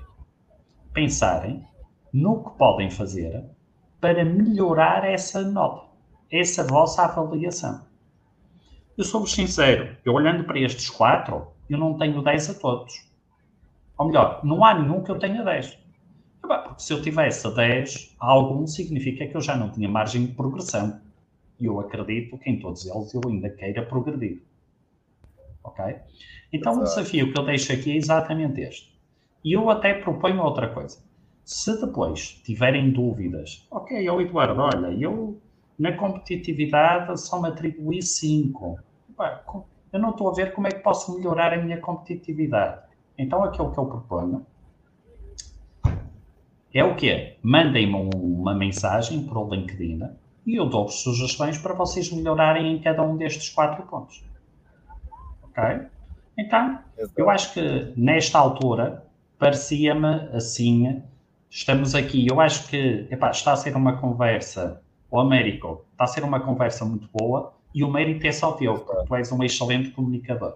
[0.93, 1.64] Pensarem
[2.12, 3.45] no que podem fazer
[3.99, 5.89] para melhorar essa nota,
[6.31, 7.87] essa vossa avaliação.
[8.97, 13.09] Eu sou-vos sincero, eu olhando para estes quatro, eu não tenho 10 a todos.
[13.97, 15.79] Ou melhor, não há nenhum que eu tenha 10.
[16.49, 21.01] Porque se eu tivesse 10, algum significa que eu já não tinha margem de progressão.
[21.61, 24.42] E eu acredito que em todos eles eu ainda queira progredir.
[25.62, 25.84] Ok?
[26.53, 26.78] Então Exato.
[26.78, 28.99] o desafio que eu deixo aqui é exatamente este.
[29.44, 30.99] E eu até proponho outra coisa.
[31.44, 35.40] Se depois tiverem dúvidas, ok, eu Eduardo, olha, eu
[35.78, 38.78] na competitividade só me atribuí 5
[39.92, 42.82] eu não estou a ver como é que posso melhorar a minha competitividade.
[43.16, 44.46] Então, aquilo que eu proponho
[46.72, 47.36] é o quê?
[47.42, 50.02] Mandem-me uma mensagem para o LinkedIn
[50.46, 54.24] e eu dou-vos sugestões para vocês melhorarem em cada um destes quatro pontos.
[55.42, 55.62] Ok?
[56.36, 56.78] Então,
[57.16, 59.04] eu acho que nesta altura
[59.38, 61.02] parecia-me assim.
[61.50, 62.26] Estamos aqui.
[62.28, 64.82] Eu acho que epá, está a ser uma conversa.
[65.10, 68.78] O Américo está a ser uma conversa muito boa e o mérito é só teu,
[68.78, 70.54] porque tu és um excelente comunicador.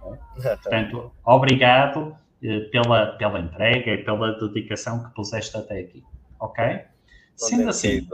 [0.00, 0.18] Okay?
[0.56, 2.16] Portanto, obrigado
[2.70, 6.04] pela, pela entrega e pela dedicação que puseste até aqui.
[6.38, 6.80] Ok?
[7.34, 8.06] Sendo assim,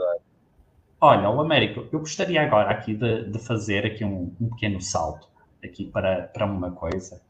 [0.99, 5.27] olha, o Américo, eu gostaria agora aqui de, de fazer aqui um, um, pequeno salto
[5.63, 7.21] aqui para, para uma coisa,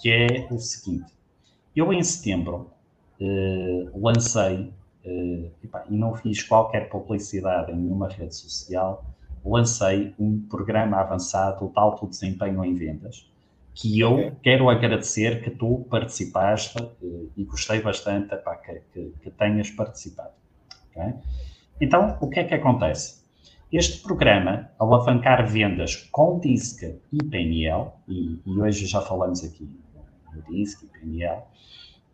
[0.00, 1.12] que é o seguinte.
[1.76, 2.70] Eu em setembro
[3.20, 4.72] eh, lancei,
[5.04, 5.50] eh,
[5.90, 9.04] e não fiz qualquer publicidade em nenhuma rede social,
[9.44, 13.30] lancei um programa avançado de alto desempenho em vendas,
[13.74, 19.30] que eu quero agradecer que tu participaste eh, e gostei bastante epá, que, que, que,
[19.32, 20.32] tenhas participado.
[20.90, 21.14] Okay?
[21.80, 23.24] Então, o que é que acontece?
[23.72, 29.68] Este programa, alavancar vendas com DISC e PNL, e, e hoje já falamos aqui
[30.32, 31.42] no DISC e PNL,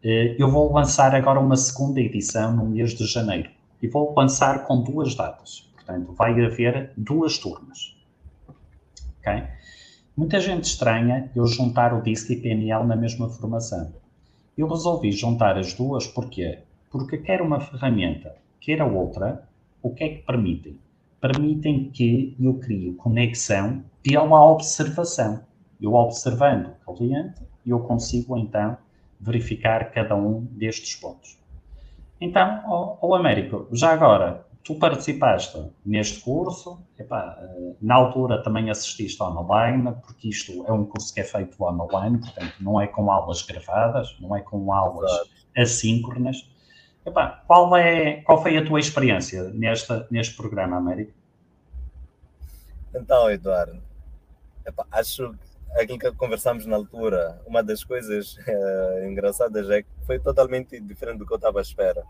[0.03, 3.51] eh, eu vou lançar agora uma segunda edição no mês de janeiro.
[3.83, 5.71] E vou lançar com duas datas.
[5.75, 7.97] Portanto, vai haver duas turmas.
[9.19, 9.47] Okay?
[10.21, 13.91] Muita gente estranha eu juntar o DISC e PNL na mesma formação.
[14.55, 16.59] Eu resolvi juntar as duas porquê?
[16.91, 19.49] Porque quer uma ferramenta, quer a outra,
[19.83, 20.79] o que é que permitem?
[21.23, 25.41] Permitem que eu crie conexão pela observação.
[25.81, 28.77] Eu observando o cliente, eu consigo então
[29.19, 31.39] verificar cada um destes pontos.
[32.21, 39.23] Então, o Américo, já agora, tu participaste neste curso, epá, eh, na altura também assististe
[39.23, 43.43] online, porque isto é um curso que é feito online, portanto não é com aulas
[43.43, 45.11] gravadas, não é com aulas
[45.57, 46.49] assíncronas.
[47.05, 51.13] Epá, qual, é, qual foi a tua experiência nesta, neste programa, Américo?
[52.95, 53.81] Então, Eduardo,
[54.67, 55.35] epá, acho
[55.71, 61.19] aquilo que conversamos na altura, uma das coisas é, engraçadas é que foi totalmente diferente
[61.19, 62.05] do que eu estava à espera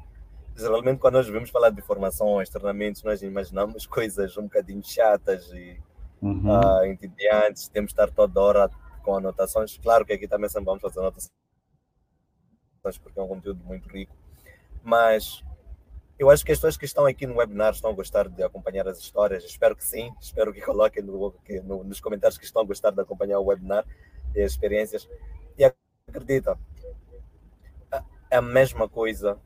[0.56, 5.80] geralmente quando nós vemos falar de formações, treinamentos, nós imaginamos coisas um bocadinho chatas e
[6.20, 6.42] uhum.
[6.48, 8.70] uh, entediantes, temos de estar toda hora
[9.02, 9.78] com anotações.
[9.78, 11.30] Claro que aqui também sempre vamos fazer anotações
[13.02, 14.16] porque é um conteúdo muito rico.
[14.82, 15.44] Mas
[16.18, 18.86] eu acho que as pessoas que estão aqui no webinar estão a gostar de acompanhar
[18.88, 19.44] as histórias.
[19.44, 20.12] Espero que sim.
[20.20, 23.46] Espero que coloquem no, que, no, nos comentários que estão a gostar de acompanhar o
[23.46, 23.84] webinar
[24.34, 25.08] e as experiências.
[25.58, 25.64] E
[26.08, 26.58] acredita,
[28.30, 29.38] é a mesma coisa.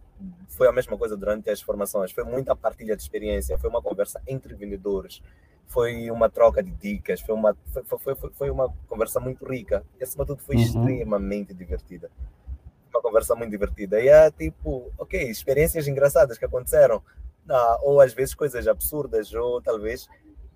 [0.48, 2.12] Foi a mesma coisa durante as formações.
[2.12, 3.58] Foi muita partilha de experiência.
[3.58, 5.22] Foi uma conversa entre vendedores.
[5.66, 7.20] Foi uma troca de dicas.
[7.20, 9.84] Foi uma, foi, foi, foi, foi uma conversa muito rica.
[9.98, 10.62] E, acima de tudo, foi uhum.
[10.62, 12.10] extremamente divertida
[12.94, 14.00] uma conversa muito divertida.
[14.00, 17.02] E é tipo, ok, experiências engraçadas que aconteceram,
[17.48, 20.08] ah, ou às vezes coisas absurdas, ou talvez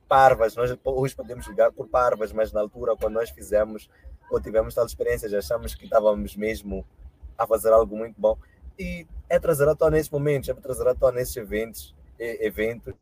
[0.08, 0.54] parvas.
[0.56, 3.90] Nós hoje podemos julgar por parvas, mas na altura, quando nós fizemos
[4.30, 6.84] ou tivemos tal experiência, já achamos que estávamos mesmo
[7.36, 8.36] a fazer algo muito bom.
[8.78, 12.94] E é trazer à tona nesses momentos, é trazer à tona nesses eventos, eventos.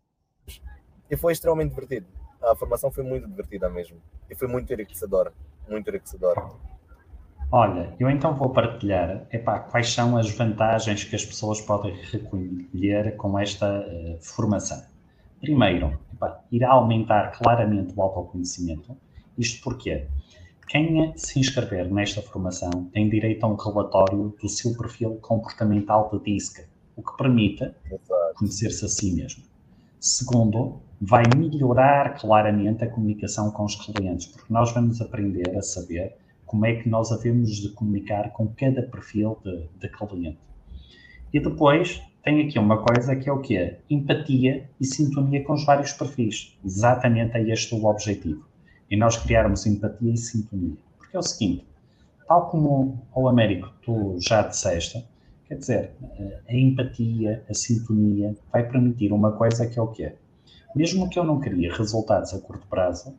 [1.10, 2.06] E foi extremamente divertido.
[2.42, 3.98] A formação foi muito divertida mesmo.
[4.30, 5.32] E foi muito enriquecedora.
[5.68, 6.42] Muito enriquecedora.
[7.50, 13.16] Olha, eu então vou partilhar epá, quais são as vantagens que as pessoas podem recolher
[13.16, 14.82] com esta uh, formação.
[15.40, 18.96] Primeiro, epá, irá aumentar claramente o autoconhecimento.
[19.38, 20.08] Isto porque
[20.68, 26.18] quem se inscrever nesta formação tem direito a um relatório do seu perfil comportamental de
[26.24, 27.70] DISC, o que permite
[28.34, 29.44] conhecer-se a si mesmo.
[30.00, 36.16] Segundo, vai melhorar claramente a comunicação com os clientes, porque nós vamos aprender a saber
[36.44, 40.38] como é que nós havemos de comunicar com cada perfil de, de cliente.
[41.32, 45.54] E depois tem aqui uma coisa que é o que é empatia e sintonia com
[45.54, 46.56] os vários perfis.
[46.64, 48.45] Exatamente é este o objetivo.
[48.90, 50.76] E nós criarmos empatia e sintonia.
[50.98, 51.66] Porque é o seguinte,
[52.26, 55.06] tal como o Américo tu já disseste,
[55.46, 55.92] quer dizer,
[56.48, 60.16] a empatia, a sintonia vai permitir uma coisa que é o que é.
[60.74, 63.14] Mesmo que eu não queria resultados a curto prazo,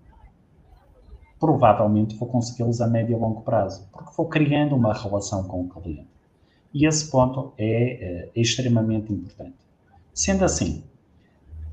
[1.40, 5.70] provavelmente vou consegui-los a médio e longo prazo, porque vou criando uma relação com o
[5.70, 6.08] cliente.
[6.74, 9.56] E esse ponto é, é extremamente importante.
[10.14, 10.84] Sendo assim,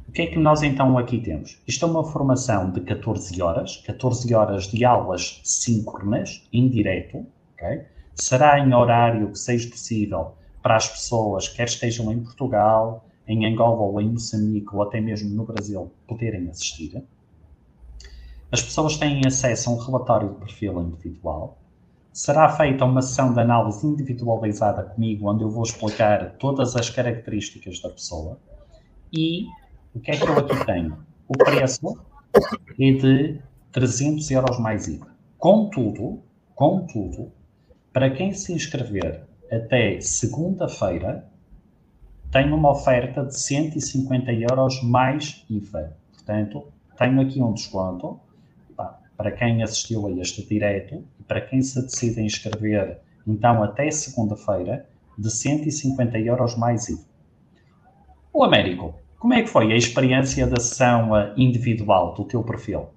[0.08, 1.60] o que é que nós então aqui temos?
[1.66, 7.82] Isto é uma formação de 14 horas, 14 horas de aulas síncronas, em direto, okay?
[8.14, 13.82] será em horário que seja possível para as pessoas, quer estejam em Portugal, em Angola
[13.82, 17.02] ou em Moçambique, ou até mesmo no Brasil, poderem assistir.
[18.52, 21.58] As pessoas têm acesso a um relatório de perfil individual.
[22.12, 27.80] Será feita uma sessão de análise individualizada comigo, onde eu vou explicar todas as características
[27.80, 28.38] da pessoa.
[29.12, 29.46] E
[29.94, 30.98] o que é que eu aqui tenho?
[31.28, 31.96] O preço
[32.80, 33.40] é de
[33.70, 35.06] 300 euros mais IVA.
[35.38, 36.20] Contudo,
[36.54, 37.30] contudo,
[37.92, 41.28] para quem se inscrever até segunda-feira,
[42.32, 45.96] tem uma oferta de 150 euros mais IVA.
[46.12, 46.66] Portanto,
[46.98, 48.18] tenho aqui um desconto
[49.16, 54.88] para quem assistiu a este direto e para quem se decide inscrever, então até segunda-feira,
[55.16, 57.04] de 150 euros mais IVA.
[58.32, 62.90] O Américo, como é que foi a experiência da sessão individual do teu perfil?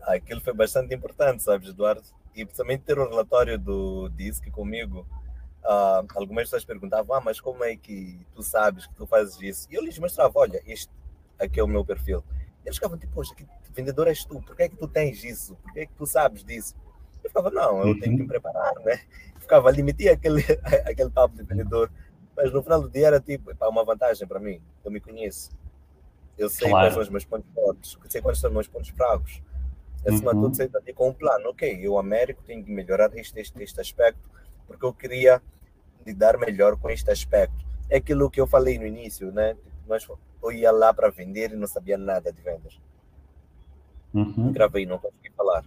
[0.00, 2.04] Ah, aquilo foi bastante importante, sabes, Eduardo?
[2.36, 5.04] E principalmente ter o relatório do DISC comigo.
[5.64, 9.66] Uh, algumas pessoas perguntavam, ah, mas como é que tu sabes que tu fazes isso?
[9.72, 10.88] E eu lhes mostrava, olha, este
[11.36, 12.22] aqui é o meu perfil.
[12.64, 14.40] Eles ficavam tipo, poxa, que vendedor és tu?
[14.40, 15.56] Por que é que tu tens isso?
[15.56, 16.76] Por que é que tu sabes disso?
[17.24, 19.00] Eu ficava, não, eu tenho que me preparar, né?
[19.40, 20.44] Ficava ali, metia aquele,
[20.86, 21.90] aquele papo de vendedor.
[22.36, 24.60] Mas no final do dia era tipo, é uma vantagem para mim.
[24.84, 25.50] Eu me conheço.
[26.38, 26.84] Eu sei claro.
[26.84, 29.42] quais são os meus pontos fortes, sei quais são os meus pontos fracos.
[30.06, 30.36] Acima uhum.
[30.36, 31.50] de tudo, sei também com um plano.
[31.50, 34.28] Ok, eu, Américo, tenho que melhorar este, este, este aspecto,
[34.66, 35.40] porque eu queria
[36.04, 37.64] lidar melhor com este aspecto.
[37.88, 39.56] É aquilo que eu falei no início, né?
[39.86, 40.06] Nós
[40.42, 42.80] eu ia lá para vender e não sabia nada de vendas.
[44.12, 44.52] Uhum.
[44.52, 45.64] Gravei, não consegui falar.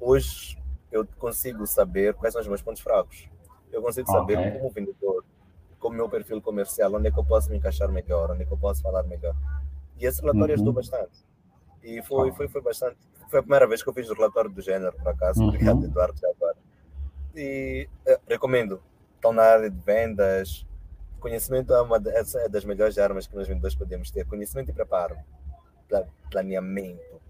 [0.00, 0.58] Hoje
[0.90, 3.28] eu consigo saber quais são os meus pontos fracos.
[3.70, 4.50] Eu consigo saber okay.
[4.52, 5.24] como vendedor,
[5.80, 8.52] como meu perfil comercial, onde é que eu posso me encaixar melhor, onde é que
[8.52, 9.34] eu posso falar melhor.
[9.98, 10.54] E esse relatório uhum.
[10.54, 11.18] ajudou bastante.
[11.82, 12.98] E foi, foi, foi bastante.
[13.28, 15.40] Foi a primeira vez que eu fiz o relatório do género, por acaso.
[15.40, 15.48] Uhum.
[15.48, 16.56] Obrigado, Eduardo, já agora.
[17.34, 18.80] E eh, recomendo.
[19.16, 20.64] Estão na área de vendas,
[21.20, 24.26] Conhecimento é uma é das melhores armas que nós vendedores podemos ter.
[24.26, 25.16] Conhecimento e preparo.
[26.30, 27.20] Planeamento.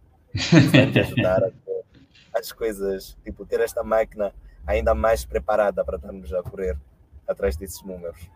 [0.70, 1.84] Vai te ajudar a ter
[2.32, 4.32] as coisas, tipo, ter esta máquina
[4.64, 6.78] ainda mais preparada para estarmos a correr
[7.26, 8.30] atrás desses números.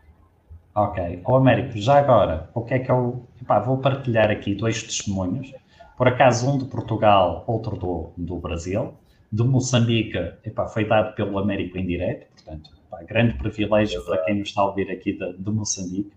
[0.75, 1.23] Ok.
[1.25, 3.29] Ô Américo, já agora, o que é que eu.
[3.41, 5.53] Epá, vou partilhar aqui dois testemunhos.
[5.97, 8.95] Por acaso, um de Portugal, outro do, do Brasil.
[9.31, 14.07] De Moçambique, epá, foi dado pelo Américo em direto, portanto, pá, grande privilégio Exato.
[14.07, 16.13] para quem nos está a ouvir aqui de, de Moçambique.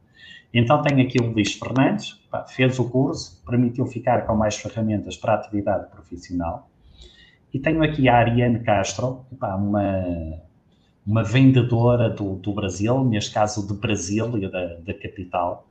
[0.54, 5.18] Então tenho aqui o Luís Fernandes, pá, fez o curso, permitiu ficar com mais ferramentas
[5.18, 6.70] para a atividade profissional.
[7.52, 10.04] E tenho aqui a Ariane Castro, pá, uma,
[11.08, 15.66] uma vendedora do, do Brasil, neste caso de Brasília, da, da capital.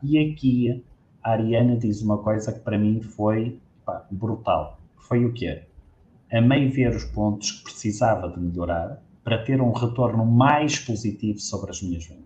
[0.00, 0.84] E aqui
[1.20, 3.58] a Ariana diz uma coisa que para mim foi
[4.12, 4.78] brutal.
[4.96, 5.62] Foi o quê?
[6.32, 11.70] Amei ver os pontos que precisava de melhorar para ter um retorno mais positivo sobre
[11.70, 12.24] as minhas vendas.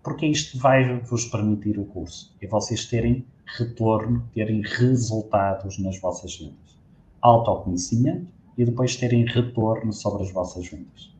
[0.00, 2.32] Porque isto vai vos permitir o curso.
[2.40, 3.24] É vocês terem
[3.58, 6.78] retorno, terem resultados nas vossas vendas.
[7.20, 11.17] Autoconhecimento e depois terem retorno sobre as vossas vendas.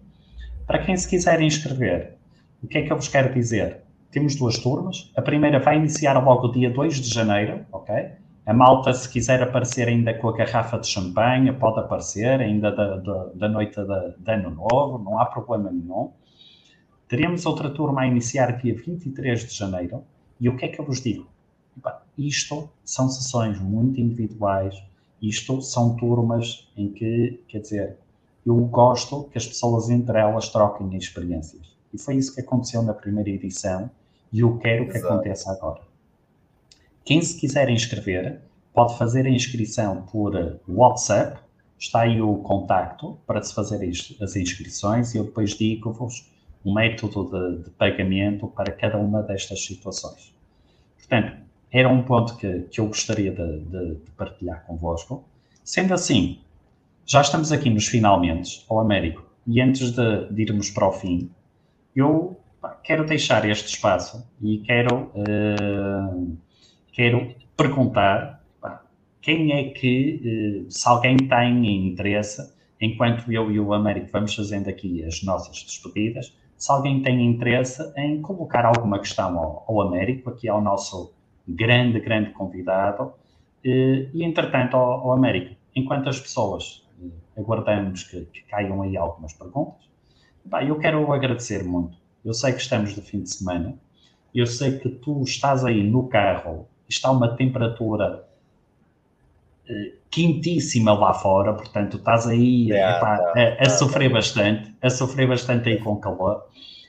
[0.68, 2.18] Para quem se quiser inscrever,
[2.62, 3.84] o que é que eu vos quero dizer?
[4.10, 5.10] Temos duas turmas.
[5.16, 8.10] A primeira vai iniciar logo dia 2 de janeiro, ok?
[8.44, 12.96] A malta, se quiser aparecer ainda com a garrafa de champanhe, pode aparecer, ainda da,
[12.98, 13.80] da, da noite
[14.18, 16.12] de Ano Novo, não há problema nenhum.
[17.08, 20.04] Teremos outra turma a iniciar dia 23 de janeiro.
[20.38, 21.26] E o que é que eu vos digo?
[22.18, 24.74] Isto são sessões muito individuais,
[25.22, 27.96] isto são turmas em que, quer dizer,
[28.48, 31.76] eu gosto que as pessoas entre elas troquem experiências.
[31.92, 33.90] E foi isso que aconteceu na primeira edição
[34.32, 35.00] e eu quero Exato.
[35.00, 35.82] que aconteça agora.
[37.04, 38.40] Quem se quiser inscrever,
[38.72, 41.40] pode fazer a inscrição por WhatsApp,
[41.78, 43.86] está aí o contacto para se fazer
[44.20, 46.30] as inscrições e eu depois digo-vos
[46.64, 50.34] o método de, de, pagamento para cada uma destas situações.
[50.96, 51.36] Portanto,
[51.70, 55.24] era um ponto que, que eu gostaria de, de, de partilhar convosco.
[55.62, 56.40] Sendo assim,
[57.10, 61.30] já estamos aqui nos finalmente, ao Américo, e antes de, de irmos para o fim,
[61.96, 62.38] eu
[62.84, 66.36] quero deixar este espaço e quero, uh,
[66.92, 68.44] quero perguntar
[69.22, 74.68] quem é que, uh, se alguém tem interesse, enquanto eu e o Américo vamos fazendo
[74.68, 80.28] aqui as nossas despedidas, se alguém tem interesse em colocar alguma questão ao, ao Américo,
[80.28, 81.14] aqui ao nosso
[81.48, 83.14] grande, grande convidado, uh,
[83.64, 86.86] e entretanto ao, ao Américo, enquanto as pessoas
[87.38, 89.88] aguardamos que, que caiam aí algumas perguntas.
[90.44, 91.96] Bah, eu quero agradecer muito.
[92.24, 93.78] Eu sei que estamos de fim de semana,
[94.34, 98.26] eu sei que tu estás aí no carro, está uma temperatura
[99.68, 104.90] eh, quentíssima lá fora, portanto estás aí é, epá, é, a, a, sofrer bastante, a
[104.90, 106.46] sofrer bastante aí com calor.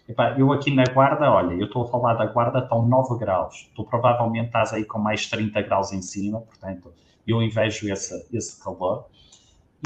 [0.08, 3.70] Epá, eu aqui na guarda, olha, eu estou a falar da guarda, estão 9 graus,
[3.76, 6.91] tu provavelmente estás aí com mais 30 graus em cima, portanto
[7.28, 9.06] eu invejo esse, esse calor.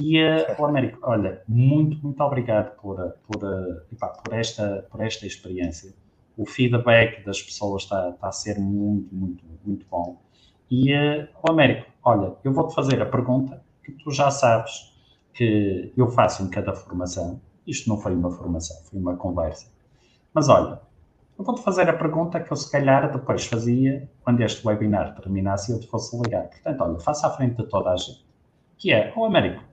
[0.02, 5.26] E, uh, Américo, olha, muito, muito obrigado por, por, uh, epá, por, esta, por esta
[5.28, 5.94] experiência.
[6.36, 10.20] O feedback das pessoas está, está a ser muito, muito, muito bom.
[10.70, 14.92] E, uh, Américo, olha, eu vou-te fazer a pergunta que tu já sabes
[15.34, 17.40] que eu faço em cada formação.
[17.68, 19.72] Isto não foi uma formação, foi uma conversa.
[20.34, 20.80] Mas olha,
[21.38, 25.72] eu vou-te fazer a pergunta que eu se calhar depois fazia quando este webinar terminasse
[25.72, 26.50] e eu te fosse ligar.
[26.50, 28.26] Portanto, olha, faça à frente de toda a gente.
[28.78, 29.64] Que é, o Américo,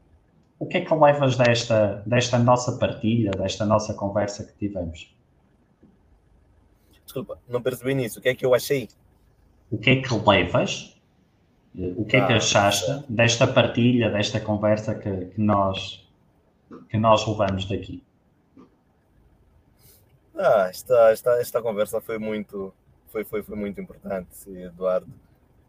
[0.61, 5.11] o que é que levas desta, desta nossa partilha, desta nossa conversa que tivemos?
[7.03, 8.19] Desculpa, não percebi nisso.
[8.19, 8.87] O que é que eu achei?
[9.71, 11.01] O que é que levas?
[11.75, 13.05] O que é que ah, achaste é.
[13.09, 16.07] desta partilha, desta conversa que, que, nós,
[16.91, 18.05] que nós levamos daqui?
[20.37, 22.75] Ah, esta, esta, esta conversa foi muito,
[23.09, 25.09] foi, foi, foi muito importante, Eduardo.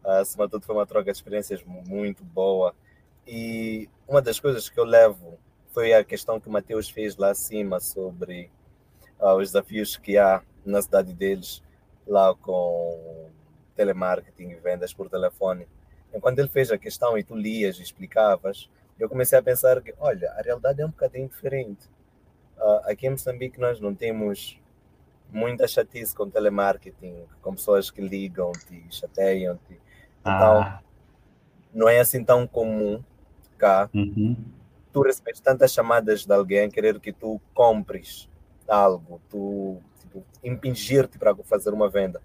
[0.04, 2.74] Ah, acima de tudo, foi uma troca de experiências muito boa.
[3.26, 5.38] E uma das coisas que eu levo
[5.72, 8.50] foi a questão que o Mateus fez lá acima sobre
[9.18, 11.62] uh, os desafios que há na cidade deles,
[12.06, 13.30] lá com
[13.74, 15.66] telemarketing e vendas por telefone.
[16.12, 18.68] Enquanto ele fez a questão e tu lias e explicavas,
[18.98, 21.88] eu comecei a pensar que, olha, a realidade é um bocadinho diferente.
[22.58, 24.60] Uh, aqui em Moçambique nós não temos
[25.30, 29.80] muita chatice com telemarketing, com pessoas que ligam-te, chateiam-te.
[30.20, 30.82] Então, ah.
[31.72, 33.02] não é assim tão comum
[33.62, 34.36] cá, uhum.
[34.92, 38.28] tu recebes tantas chamadas de alguém querer que tu compres
[38.66, 42.20] algo, tu tipo, impingir-te para fazer uma venda.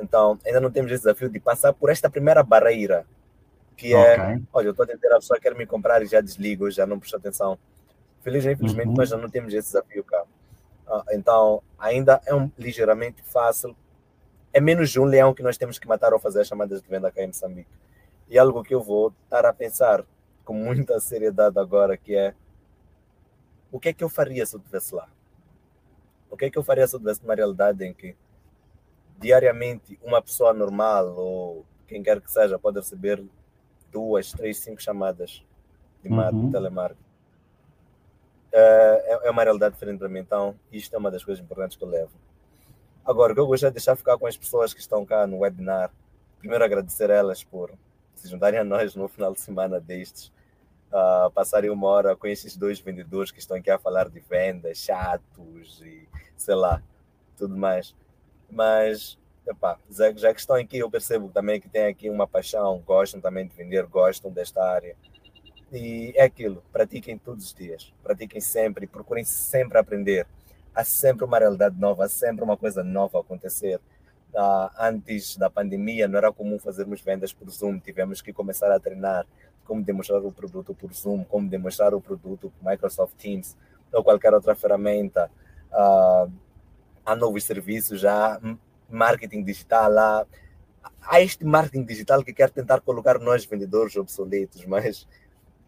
[0.00, 3.04] Então, ainda não temos esse desafio de passar por esta primeira barreira,
[3.76, 4.44] que é, okay.
[4.52, 7.00] olha, eu estou a tentar, a pessoa quer me comprar e já desligo, já não
[7.00, 7.58] presto atenção.
[8.22, 8.94] Felizmente, infelizmente, uhum.
[8.94, 10.22] nós já não temos esse desafio cá.
[10.86, 13.74] Ah, então, ainda é um, ligeiramente fácil.
[14.52, 16.88] É menos de um leão que nós temos que matar ao fazer as chamadas de
[16.88, 17.68] venda cá em Moçambique.
[18.28, 20.04] E algo que eu vou estar a pensar
[20.48, 22.34] com muita seriedade agora, que é
[23.70, 25.06] o que é que eu faria se eu estivesse lá?
[26.30, 28.16] O que é que eu faria se eu estivesse numa realidade em que
[29.18, 33.22] diariamente uma pessoa normal ou quem quer que seja pode receber
[33.92, 35.44] duas, três, cinco chamadas
[36.02, 36.50] de, uhum.
[36.50, 37.04] telemarketing?
[38.50, 41.84] É, é uma realidade diferente para mim, então isto é uma das coisas importantes que
[41.84, 42.12] eu levo.
[43.04, 45.40] Agora, o que eu gostaria de deixar ficar com as pessoas que estão cá no
[45.40, 45.90] webinar,
[46.38, 47.70] primeiro agradecer elas por
[48.14, 50.32] se juntarem a nós no final de semana destes
[50.92, 54.78] uh, passarem uma hora com esses dois vendedores que estão aqui a falar de vendas,
[54.78, 56.82] chatos e sei lá,
[57.36, 57.94] tudo mais.
[58.50, 62.82] Mas, epá, já, já que estão aqui, eu percebo também que tem aqui uma paixão,
[62.86, 64.96] gostam também de vender, gostam desta área.
[65.70, 70.26] E é aquilo, pratiquem todos os dias, pratiquem sempre, procurem sempre aprender.
[70.74, 73.80] Há sempre uma realidade nova, há sempre uma coisa nova a acontecer.
[74.32, 78.78] Uh, antes da pandemia não era comum fazermos vendas por Zoom, tivemos que começar a
[78.78, 79.26] treinar
[79.68, 83.54] como demonstrar o produto por Zoom, como demonstrar o produto por Microsoft Teams
[83.92, 85.30] ou qualquer outra ferramenta.
[85.70, 86.32] Uh,
[87.04, 88.40] há novos serviços, há
[88.88, 90.26] marketing digital, há,
[91.02, 95.06] há este marketing digital que quer tentar colocar nós vendedores obsoletos, mas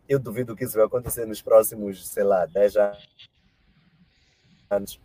[0.08, 2.74] eu duvido que isso vai acontecer nos próximos, sei lá, 10
[4.70, 5.00] anos.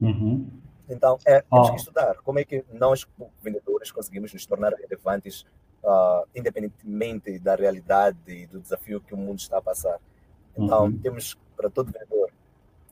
[0.00, 0.50] Uhum.
[0.88, 1.70] Então, é, temos oh.
[1.72, 3.06] que estudar como é que nós,
[3.40, 5.46] vendedores, conseguimos nos tornar relevantes
[5.82, 9.98] uh, independentemente da realidade e do desafio que o mundo está a passar.
[10.56, 10.98] Então, uhum.
[10.98, 12.30] temos, para todo vendedor,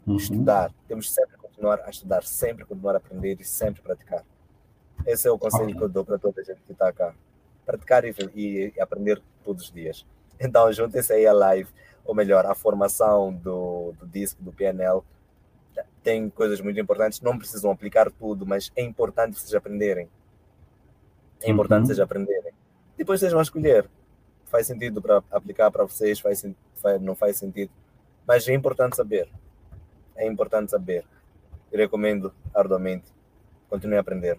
[0.06, 0.16] uhum.
[0.16, 0.72] estudar.
[0.86, 4.24] Temos sempre continuar a estudar, sempre continuar a aprender e sempre praticar.
[5.06, 5.76] Esse é o conselho okay.
[5.76, 7.14] que eu dou para toda a gente que está cá.
[7.64, 10.06] Praticar e, e, e aprender todos os dias.
[10.38, 11.68] Então, juntem-se aí à live,
[12.04, 15.02] ou melhor, à formação do, do disco, do PNL.
[16.02, 20.08] Tem coisas muito importantes, não precisam aplicar tudo, mas é importante vocês aprenderem.
[21.42, 21.86] É importante uhum.
[21.86, 22.43] vocês aprenderem.
[22.96, 23.88] Depois vocês vão escolher.
[24.46, 27.70] Faz sentido para aplicar para vocês, faz, faz, não faz sentido.
[28.26, 29.28] Mas é importante saber.
[30.16, 31.04] É importante saber.
[31.72, 33.12] Eu recomendo arduamente.
[33.68, 34.38] Continue a aprender.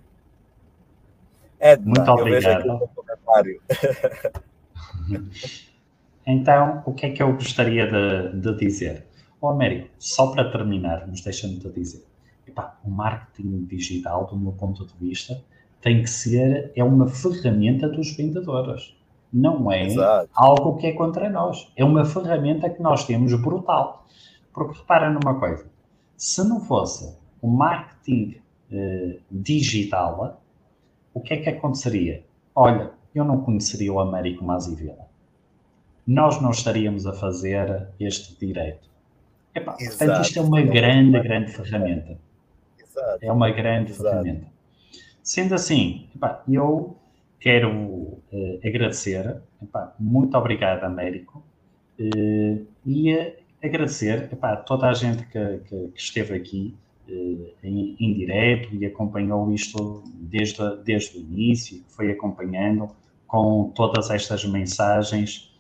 [1.60, 2.28] Edna, Muito obrigado.
[2.28, 3.62] eu vejo aqui comentário.
[6.26, 9.08] então, o que é que eu gostaria de, de dizer?
[9.42, 12.06] Oh, Américo, só para terminar, nos deixa-me te dizer.
[12.48, 15.44] Epá, o marketing digital, do meu ponto de vista,
[15.86, 18.98] tem que ser, é uma ferramenta dos vendedores.
[19.32, 20.28] Não é Exato.
[20.34, 21.72] algo que é contra nós.
[21.76, 24.04] É uma ferramenta que nós temos brutal.
[24.52, 25.70] Porque repara numa coisa:
[26.18, 30.42] se não fosse o marketing eh, digital,
[31.14, 32.26] o que é que aconteceria?
[32.56, 35.06] Olha, eu não conheceria o Américo Mazivela.
[36.08, 38.90] Nós não estaríamos a fazer este direito.
[39.54, 42.18] Epá, portanto, isto é uma grande, grande ferramenta.
[42.80, 43.20] Exato.
[43.22, 44.10] É uma grande Exato.
[44.10, 44.55] ferramenta.
[45.26, 46.96] Sendo assim, epá, eu
[47.40, 51.44] quero uh, agradecer, epá, muito obrigado, Américo,
[52.00, 56.76] uh, e uh, agradecer epá, a toda a gente que, que, que esteve aqui
[57.64, 62.90] em, em direto e acompanhou isto desde, desde o início, foi acompanhando
[63.28, 65.56] com todas estas mensagens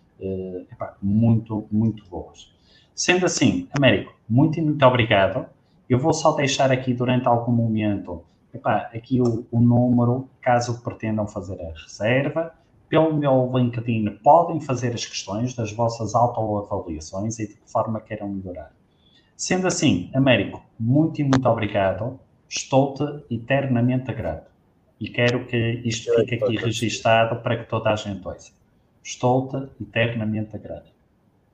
[0.72, 2.52] epá, muito, muito boas.
[2.94, 5.48] Sendo assim, Américo, muito, muito obrigado.
[5.88, 8.24] Eu vou só deixar aqui durante algum momento
[8.56, 12.54] epá, aqui o, o número, caso pretendam fazer a reserva,
[12.88, 18.30] pelo meu LinkedIn podem fazer as questões das vossas autoavaliações e de que forma queiram
[18.30, 18.72] melhorar.
[19.36, 22.20] Sendo assim, Américo, muito e muito obrigado.
[22.48, 23.04] Estou-te
[23.34, 24.50] eternamente grato.
[25.00, 28.54] E quero que isto fique aqui registado para que toda a gente ouça.
[29.04, 30.92] Estou-te eternamente grato.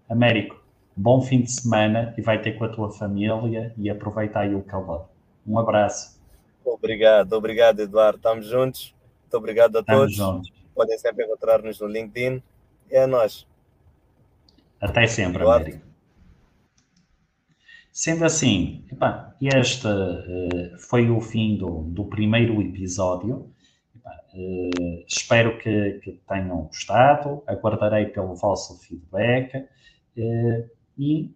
[0.07, 0.61] Américo,
[0.95, 4.61] bom fim de semana e vai ter com a tua família e aproveita aí o
[4.61, 5.09] calor.
[5.47, 6.20] Um abraço.
[6.63, 8.17] Obrigado, obrigado, Eduardo.
[8.17, 8.95] Estamos juntos.
[9.21, 10.15] Muito obrigado a todos.
[10.15, 10.51] Juntos.
[10.73, 12.41] Podem sempre encontrar-nos no LinkedIn.
[12.89, 13.47] É nós.
[14.79, 15.67] Até sempre, Eduardo.
[15.67, 15.91] Américo.
[17.91, 23.53] Sendo assim, epá, este uh, foi o fim do, do primeiro episódio.
[23.93, 27.43] Epá, uh, espero que, que, tenham gostado.
[27.45, 29.57] Aguardarei pelo vosso feedback.
[30.17, 31.35] Uh, e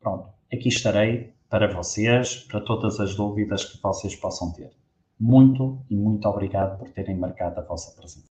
[0.00, 4.70] pronto, aqui estarei para vocês, para todas as dúvidas que vocês possam ter.
[5.18, 8.29] Muito e muito obrigado por terem marcado a vossa presença.